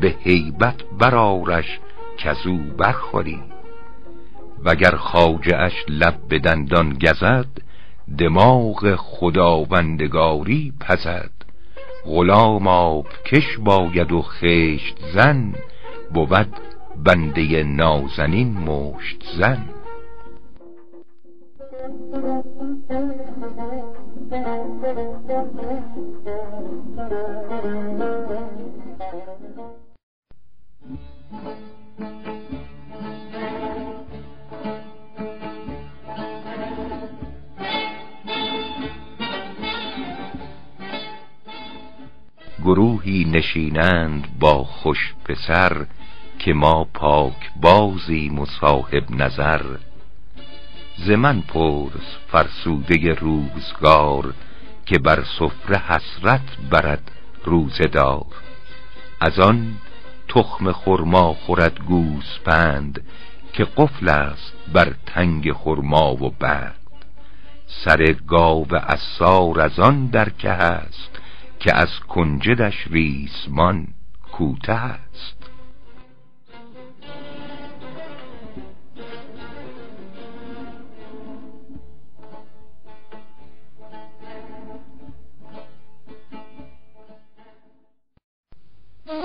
[0.00, 1.78] به هیبت برارش
[2.18, 3.42] کزو برخوری.
[4.64, 7.48] وگر خاجه اش لب به دندان گزد
[8.18, 11.30] دماغ خداوندگاری پزد.
[12.04, 15.54] غلام آب کش باید و خشت زن
[16.14, 16.54] بود
[17.04, 19.68] بنده نازنین مشت زن.
[42.64, 45.86] گروهی نشینند با خوش پسر
[46.38, 49.62] که ما پاک بازی مصاحب نظر.
[50.96, 54.34] ز من پرس فرسوده روزگار
[54.86, 57.10] که بر سفره حسرت برد
[57.44, 58.26] روزدار
[59.20, 59.74] از آن
[60.28, 63.04] تخم خرما خورد گوسپند
[63.52, 66.74] که قفل است بر تنگ خرما و بند
[67.66, 71.20] سر گاو اسار از آن درکه است
[71.60, 73.86] که از کنجدش ریسمان
[74.32, 75.33] کوته است
[89.06, 89.16] یکی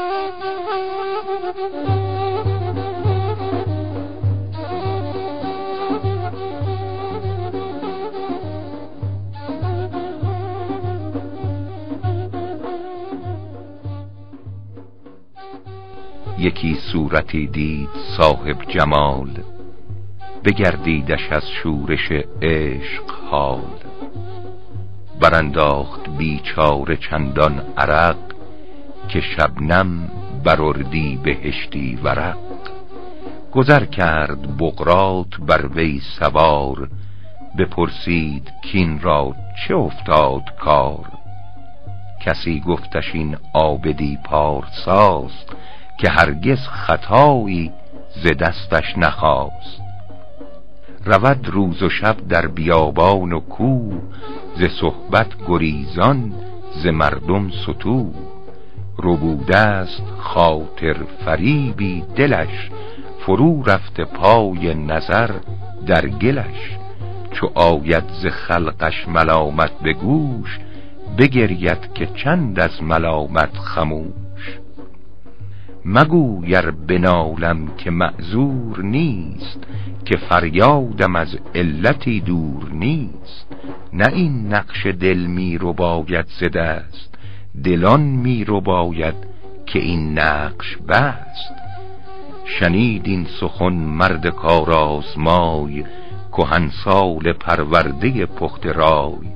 [16.91, 19.29] صورتی دید صاحب جمال
[20.45, 22.11] بگردیدش از شورش
[22.41, 23.61] عشق حال.
[25.21, 28.28] برانداخت بیچاره چندان عرق
[29.09, 30.09] که شبنم
[30.43, 32.37] برردی بهشتی ورق
[33.51, 36.89] گذر کرد بغرات بر وی سوار
[37.57, 39.35] بپرسید کین را
[39.67, 41.05] چه افتاد کار؟
[42.25, 45.55] کسی گفتش این آبدی پارساست
[45.97, 47.71] که هرگز خطایی
[48.23, 49.81] ز دستش نخواست.
[51.05, 53.91] رود روز و شب در بیابان و کو
[54.55, 56.33] ز صحبت گریزان
[56.83, 58.11] ز مردم ستو
[59.03, 62.69] ربوده است خاطر فریبی دلش
[63.19, 65.31] فرو رفته پای نظر
[65.85, 66.77] در گلش.
[67.31, 70.59] چو آید ز خلقش ملامت به گوش
[71.17, 74.59] بگرید که چند از ملامت خموش.
[75.85, 79.59] مگویر بنالم که معذور نیست
[80.05, 83.47] که فریادم از علتی دور نیست.
[83.93, 87.08] نه این نقش دل می رو باید زده است
[87.63, 89.15] دلان می رو باید
[89.65, 91.53] که این نقش بست.
[92.45, 95.83] شنید این سخن مرد کار آزمای
[96.31, 99.29] کهنسال پرورده پخت رای.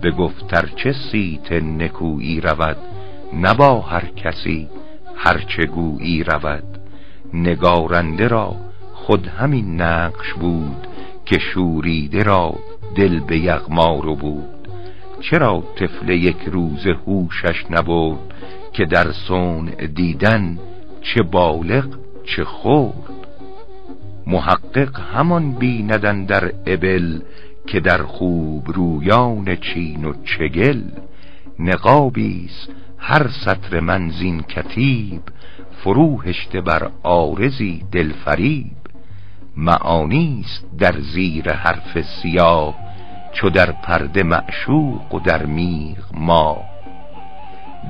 [0.00, 2.76] به گفتر چه سیت نکویی رود
[3.40, 4.68] نبا هر کسی
[5.16, 6.78] هرچه گویی رود.
[7.34, 8.56] نگارنده را
[8.94, 10.86] خود همین نقش بود
[11.26, 12.54] که شوریده را
[12.94, 14.51] دل به یغمارو بود.
[15.30, 18.34] چرا طفل یک روز هوشش نبود
[18.72, 19.64] که در سون
[19.94, 20.58] دیدن
[21.02, 23.22] چه بالغ چه خورد
[24.26, 27.20] محقق همان بیندن در ابل
[27.66, 30.82] که در خوب رویان چین و چگل.
[31.58, 32.68] نقابیست
[32.98, 35.22] هر سطر منزین کتیب
[35.84, 38.76] فروهشته بر آرزی دلفریب.
[39.56, 42.74] معانیست در زیر حرف سیاه
[43.32, 46.56] چو در پرده معشوق و در میغ ما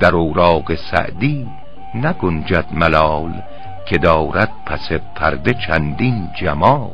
[0.01, 1.49] در اوراق سعدی
[1.95, 3.43] نگنجد ملال
[3.87, 6.91] که دارد پس پرده چندین جمال.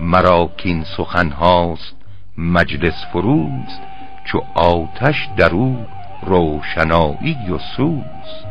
[0.00, 1.96] مراکین سخن هاست
[2.38, 3.78] مجلس فروز
[4.24, 5.86] چو آتش در او
[6.22, 8.44] روشنایی و سوز.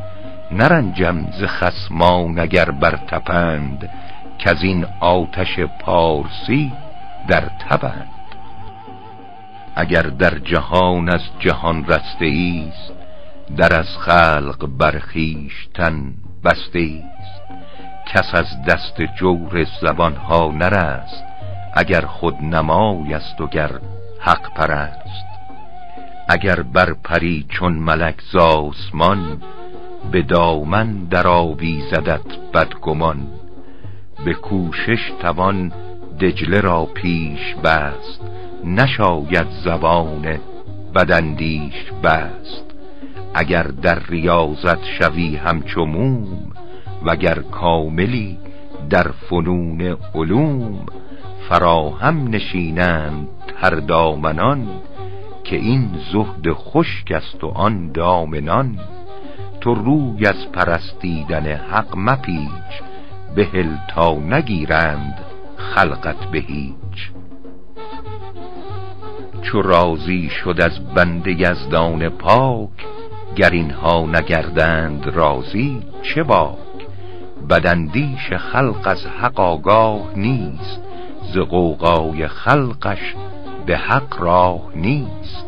[0.51, 3.89] نرنجم ز خسمان اگر برتپند
[4.37, 6.71] که از این آتش پارسی
[7.27, 8.12] در تبند
[9.75, 12.93] اگر در جهان از جهان رسته ایست
[13.57, 16.13] در از خلق برخیشتن
[16.43, 17.41] بسته ایست
[18.13, 21.23] کس از دست جور زبانها نرست
[21.73, 23.71] اگر خود نمای است و گر
[24.19, 25.25] حق پرست.
[26.29, 29.41] اگر بر پری چون ملک زاسمان
[30.11, 31.27] به دامن در
[31.91, 33.27] زدت بدگمان.
[34.25, 35.73] به کوشش توان
[36.19, 38.32] دجله را پیش بست
[38.65, 40.39] نشاید زبان
[40.95, 42.63] بدندیش بست.
[43.33, 46.51] اگر در ریاضت شوی همچو موم
[47.05, 48.37] وگر کاملی
[48.89, 50.85] در فنون علوم
[51.49, 53.27] فراهم نشینند
[53.61, 54.67] هر دامنان
[55.43, 58.79] که این زهد خشک است و آن دامنان.
[59.61, 62.81] تو روی از پرستیدن حق مپیچ
[63.35, 65.25] بهل تا نگیرند
[65.57, 66.39] خلقت به
[69.43, 72.69] چو راضی شد از بنده یزدان پاک
[73.35, 76.57] گر اینها نگردند راضی چه باک؟
[77.49, 80.81] بدندیش خلق از حق آگاه نیست
[81.33, 83.15] ز غوغای خلقش
[83.65, 85.45] به حق راه نیست.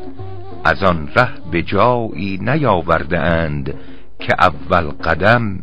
[0.66, 3.74] از آن ره به جایی نیاورده اند
[4.20, 5.60] که اول قدم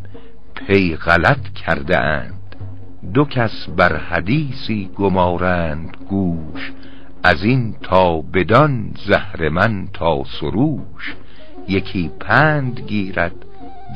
[0.55, 2.57] پی غلط کرده اند.
[3.15, 6.73] دو کس بر حدیثی گمارند گوش
[7.25, 11.15] از این تا بدان زهر من تا سروش
[11.69, 13.35] یکی پند گیرد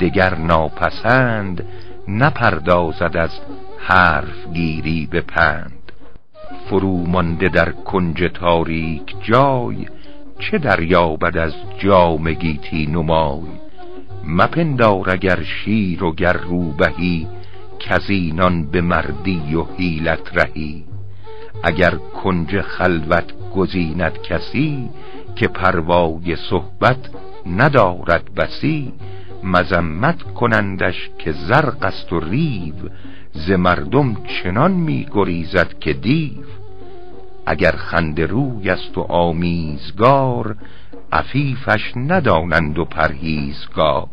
[0.01, 1.65] دگر ناپسند
[2.07, 3.31] نپردازد از
[3.79, 5.91] حرف گیری به پند.
[6.69, 9.85] فرو مانده در کنج تاریک جای
[10.39, 13.49] چه دریابد از جام گیتی نمای؟
[14.23, 17.27] مپندار اگر شیر و گر روبهی
[17.79, 20.96] کزینان به مردی و حیلت رهی.
[21.63, 24.89] اگر کنج خلوت گزیند کسی
[25.35, 27.09] که پروای صحبت
[27.45, 28.93] ندارد بسی
[29.43, 32.75] مزمت کنندش که زرق است و ریو
[33.31, 36.43] ز مردم چنان می گریزد که دیو.
[37.45, 40.55] اگر خنده روی است و آمیزگار
[41.11, 44.07] عفیفش ندانند و پرهیزگار.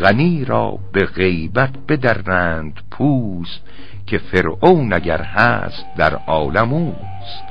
[0.00, 3.60] غنی را به غیبت بدرند پوست
[4.06, 7.44] که فرعون اگر هست در عالم اوست.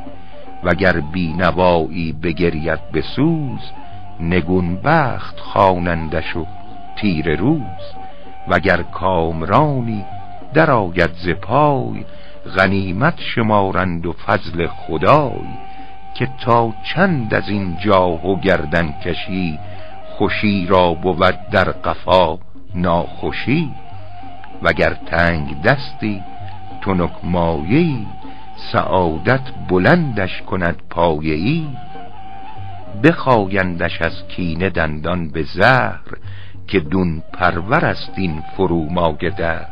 [0.63, 3.59] وگر بینوایی بگرید به سوز
[4.19, 6.45] نگون بخت خوانندش و
[6.95, 7.95] تیر روز.
[8.47, 10.05] وگر کامرانی
[10.53, 11.29] در آید ز
[12.57, 15.65] غنیمت شمارند و فضل خدای.
[16.13, 19.59] که تا چند از این جاه و گردن کشی
[20.17, 22.37] خوشی را بود در قفا
[22.75, 23.71] ناخوشی.
[24.61, 26.23] وگر تنگ دستی
[26.85, 28.07] تنک مایهی
[28.71, 31.67] سعادت بلندش کند پایهی
[33.03, 36.17] بخایندش از کینه دندان به زهر
[36.67, 38.43] که دون پرور است این
[39.37, 39.65] در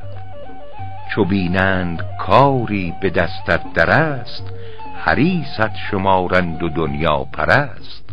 [1.16, 4.43] چو بینند کاری به دستت در است
[5.05, 8.09] حریصت شمارند و دنیا پرست.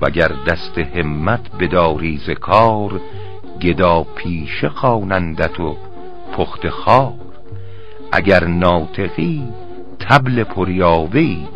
[0.00, 3.00] وگر دست همت بداری ز کار
[3.62, 5.76] گدا پیشه خوانندت و
[6.36, 7.23] پخت خار
[8.16, 9.42] اگر ناطقی
[9.98, 11.46] تبل پریاوی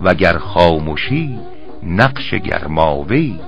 [0.00, 1.38] وگر خاموشی
[1.82, 3.40] نقش گرماوی.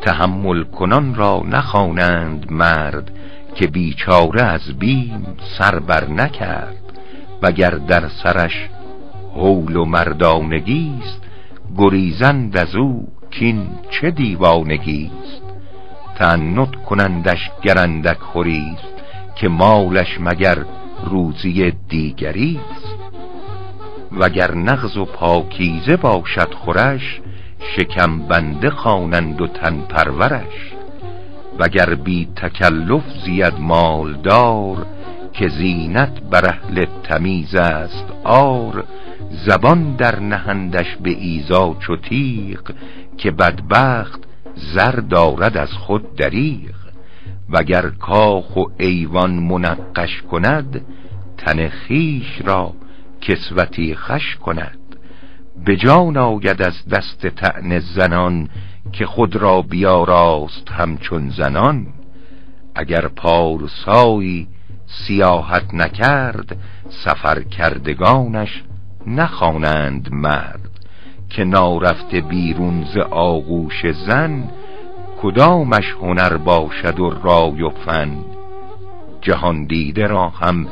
[0.00, 3.10] تحمل کنان را نخوانند مرد
[3.54, 5.26] که بیچاره از بیم
[5.58, 6.76] سر بر نکرد
[7.42, 8.68] وگر در سرش
[9.34, 11.22] حول و مردانگیست
[11.76, 15.42] گریزند از او کین چه دیوانگیست
[16.18, 18.94] تعنت کنندش گرندک خوریست
[19.36, 20.64] که مالش مگر
[21.04, 22.94] روزی دیگریست
[24.12, 27.20] وگر نغز و پاکیزه باشد خورش
[27.76, 30.72] شکم بنده خوانند و تن پرورش.
[31.58, 34.86] وگر بی تکلف زید مالدار
[35.32, 38.84] که زینت بر اهل تمیز است آر
[39.46, 42.60] زبان در نهندش به ایزا چو تیغ
[43.18, 44.20] که بدبخت
[44.54, 46.83] زر دارد از خود دریغ.
[47.50, 50.80] وگر کاخ و ایوان منقش کند
[51.38, 52.72] تن خیش را
[53.20, 54.78] کسوتی خش کند.
[55.64, 58.48] به جان آید از دست تن زنان
[58.92, 61.86] که خود را بیاراست همچون زنان.
[62.74, 64.48] اگر پارسایی
[64.86, 66.56] سیاحت نکرد
[66.88, 68.62] سفر کردگانش
[69.06, 70.60] نخوانند مرد.
[71.30, 74.50] که نارفته بیرون ز آغوش زن
[75.24, 78.16] کدامش هنر باشد و رای و فن؟
[79.20, 80.66] جهان دیده را هم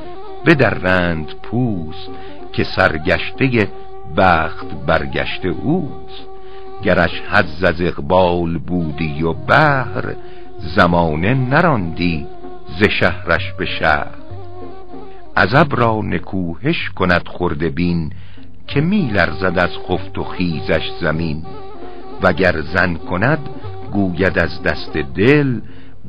[0.47, 2.11] بدرند پوست
[2.53, 3.69] که سرگشته
[4.17, 6.27] بخت برگشته اوست.
[6.83, 10.15] گرش حز از اقبال بودی و بهر
[10.59, 12.27] زمانه نراندی
[12.81, 14.15] ز شهرش به شهر.
[15.37, 18.13] عذب را نکوهش کند خورده بین
[18.67, 21.43] که می لرزد از خفت و خیزش زمین.
[22.23, 23.49] وگر زن کند
[23.93, 25.61] گوید از دست دل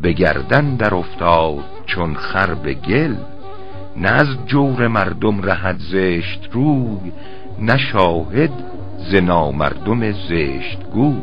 [0.01, 3.15] به گردن در افتاد چون خر به گل.
[3.97, 7.11] نه از جور مردم رهد زشت روی
[7.59, 8.51] نه شاهد
[8.97, 11.15] ز نامردم زشت گو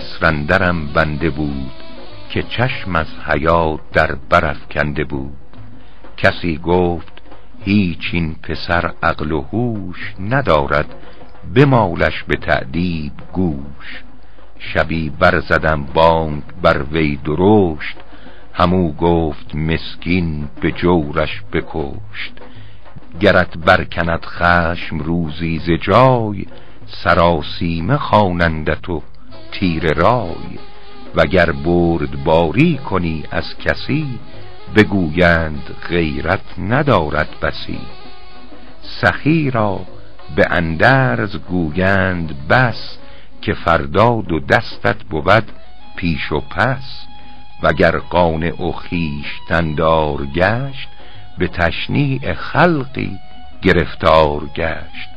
[0.00, 1.72] مصرندرم بنده بود
[2.30, 5.36] که چشم از حیات در برف کنده بود.
[6.16, 7.12] کسی گفت
[7.64, 10.86] هیچ این پسر عقل و هوش ندارد
[11.54, 14.02] بمالش به تعدیب گوش.
[14.58, 17.96] شبی برزدم بانگ بر وی درشت
[18.52, 22.32] همو گفت مسکین به جورش بکشت.
[23.20, 26.46] گرت برکند خشم روزی ز جای
[26.86, 29.02] سراسیمه خوانندت و
[29.52, 30.58] تیر رای
[31.14, 34.18] وگر برد باری کنی از کسی
[34.76, 37.80] بگویند غیرت ندارد بسی.
[38.82, 39.80] سخی را
[40.36, 42.98] به اندرز گویند بس
[43.42, 45.44] که فرداد و دستت بود
[45.96, 47.06] پیش و پس.
[47.62, 50.88] وگر قانع و خویشتندار گشت
[51.38, 53.18] به تشنیع خلقی
[53.62, 55.10] گرفتار گشت.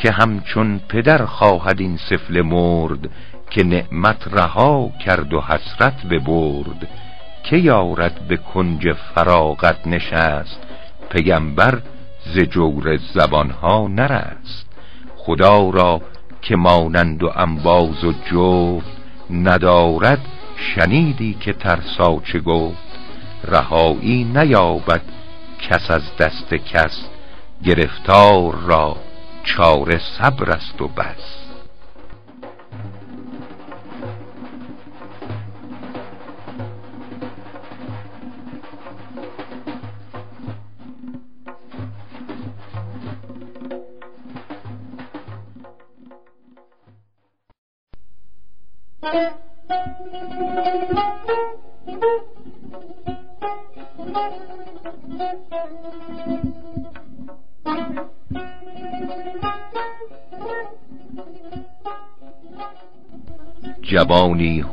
[0.00, 3.10] که همچون پدر خواهد این سفل مرد
[3.50, 6.88] که نعمت رها کرد و حسرت ببرد
[7.42, 10.60] که یارد به کنج فراغت نشست
[11.10, 11.82] پیمبر
[12.34, 14.66] ز جور زبانها نرست.
[15.16, 16.00] خدا را
[16.42, 18.96] که مانند و انباز و جفت
[19.30, 20.20] ندارد
[20.56, 22.90] شنیدی که ترسا چه گفت.
[23.44, 25.02] رهایی نیابد
[25.58, 27.08] کس از دست کس
[27.64, 28.96] گرفتار را
[29.44, 31.49] چاره صبر است و بس.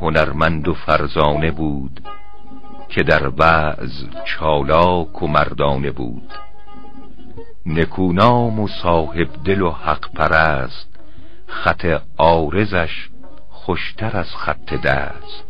[0.00, 2.00] هنرمند و فرزانه بود
[2.88, 6.32] که در بعض چالاک و مردانه بود.
[7.66, 10.88] نکونام و صاحب دل و حق پرست
[11.46, 13.08] خط آرزش
[13.48, 15.44] خوشتر از خط دست.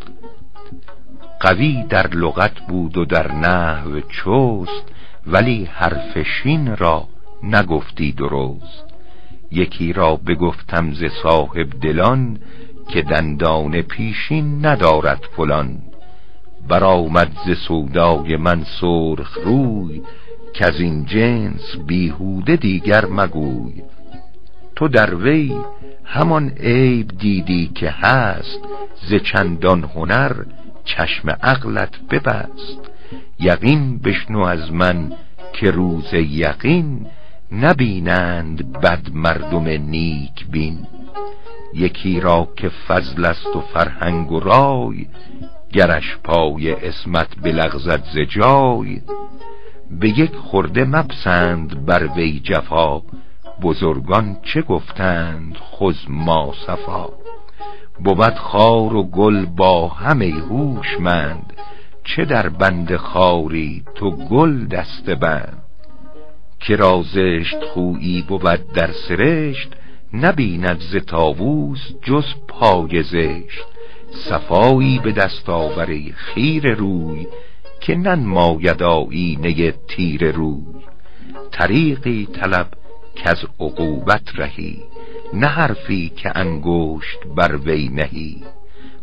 [1.40, 4.84] قوی در لغت بود و در نحو چوست
[5.26, 7.08] ولی حرف شین را
[7.42, 8.84] نگفتی درست.
[9.50, 12.38] یکی را بگفتم ز صاحب دلان
[12.88, 15.78] که دندان پیشین ندارد فلان.
[16.68, 20.02] برآمد ز سودای من سرخ روی
[20.54, 23.82] که از این جنس بیهوده دیگر مگوی.
[24.76, 25.56] تو در وی
[26.04, 28.60] همان عیب دیدی که هست
[29.08, 30.32] ز چندان هنر
[30.84, 32.90] چشم عقلت ببست.
[33.40, 35.12] یقین بشنو از من
[35.52, 37.06] که روز یقین
[37.52, 40.86] نبینند بد مردم نیک بین.
[41.74, 45.06] یکی را که فضل است و فرهنگ و رای
[45.72, 49.00] گرش پای اسمت بلغزد ز جای.
[49.90, 53.02] به یک خورده مپسند بر وی جفا
[53.62, 57.08] بزرگان چه گفتند خود ما صفا.
[58.04, 61.52] بود خار و گل با همه هوشمند
[62.04, 65.62] چه در بند خاری تو گل دست بند
[66.60, 69.68] که رازشت خویی بود در سرشت
[70.12, 73.64] نبیند ز تاووس جز پای زشت
[74.10, 77.26] صفایی به دست آوری خیر روی
[77.80, 80.64] که ننماید آیینه تیر روی.
[81.50, 82.68] طریقی طلب
[83.14, 84.82] که از عقوبت رهی
[85.34, 88.44] نه حرفی که انگشت بر وی نهی.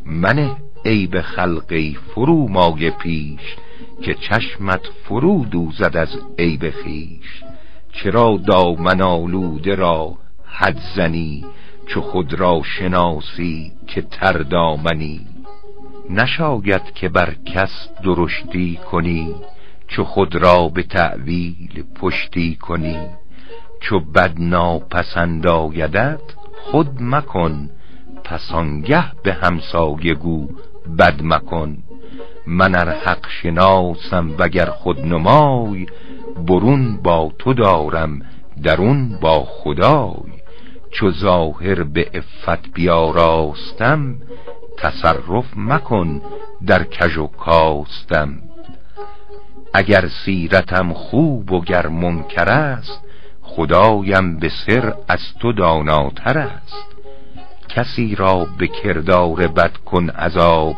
[0.05, 0.55] من
[0.85, 3.55] عیب خلقی فرو مای پیش
[4.01, 7.43] که چشمت فرو دوزد از عیب خیش
[7.91, 10.17] چرا دامن آلوده را
[10.57, 11.45] حد زنی
[11.87, 15.21] چو خود را شناسی که تر دامنی.
[16.09, 19.35] نشاید که بر کس درشتی کنی
[19.87, 22.97] چو خود را به تعویل پشتی کنی.
[23.81, 26.21] چو بد ناپسند آیدت
[26.61, 27.69] خود مکن
[28.23, 30.47] پسانگه به همسایه گو
[30.99, 31.77] بد مکن.
[32.47, 35.85] من ار حق شناسم وگر خود نمای
[36.47, 38.21] برون با تو دارم
[38.63, 40.34] درون با خدای.
[40.95, 44.15] چو ظاهر به افت بیاراستم
[44.77, 46.21] تصرف مکن
[46.67, 48.41] در کژ و کاستم.
[49.73, 53.01] اگر سیرتم خوب و گر منکر است
[53.41, 56.85] خدایم به سر از تو داناتر است.
[57.69, 60.75] کسی را به کردار بد کن عذاب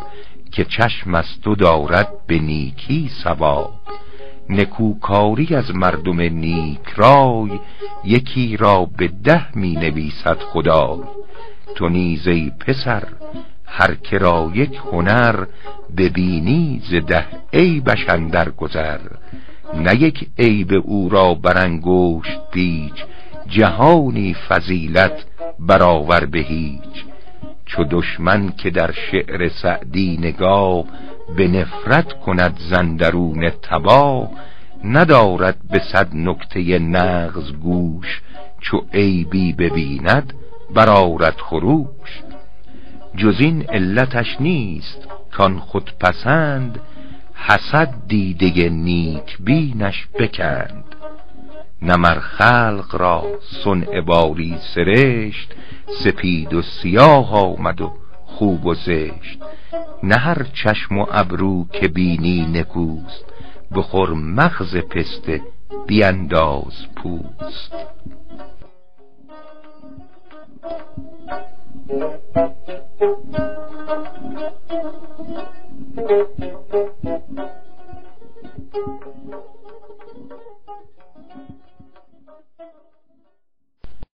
[0.52, 3.74] که چشم از تو دارد به نیکی ثواب.
[4.50, 7.60] نکوکاری از مردم نیک رای
[8.04, 11.00] یکی را به ده می نویسد خدای
[11.76, 13.04] تو نیزی پسر
[13.66, 15.46] هر که را یک هنر
[15.98, 19.00] ببینی ز ده عیبش اندر گذر.
[19.74, 23.04] نه یک عیب او را برانگشت پیچ
[23.48, 25.26] جهانی فضیلت
[25.60, 27.06] برآور به هیچ.
[27.66, 30.84] چو دشمن که در شعر سعدی نگاه
[31.36, 34.30] به نفرت کند زندرون تبا
[34.84, 38.22] ندارد به صد نکته نغز گوش
[38.62, 40.34] چو عیبی ببیند
[40.76, 42.24] برارد خروش.
[43.18, 46.80] جز این علتش نیست کان خود پسند
[47.34, 50.84] حسد دیده نیک بینش بکند.
[51.82, 53.24] نمر خلق را
[53.64, 55.54] سن باری سرشت
[56.04, 57.94] سپید و سیاه آمد و
[58.38, 59.40] خوب و زشت
[60.04, 63.26] نه هر چشم و ابرو که بینی نکوست
[63.76, 65.42] بخور مغز پسته
[65.88, 67.74] بیانداز پوست.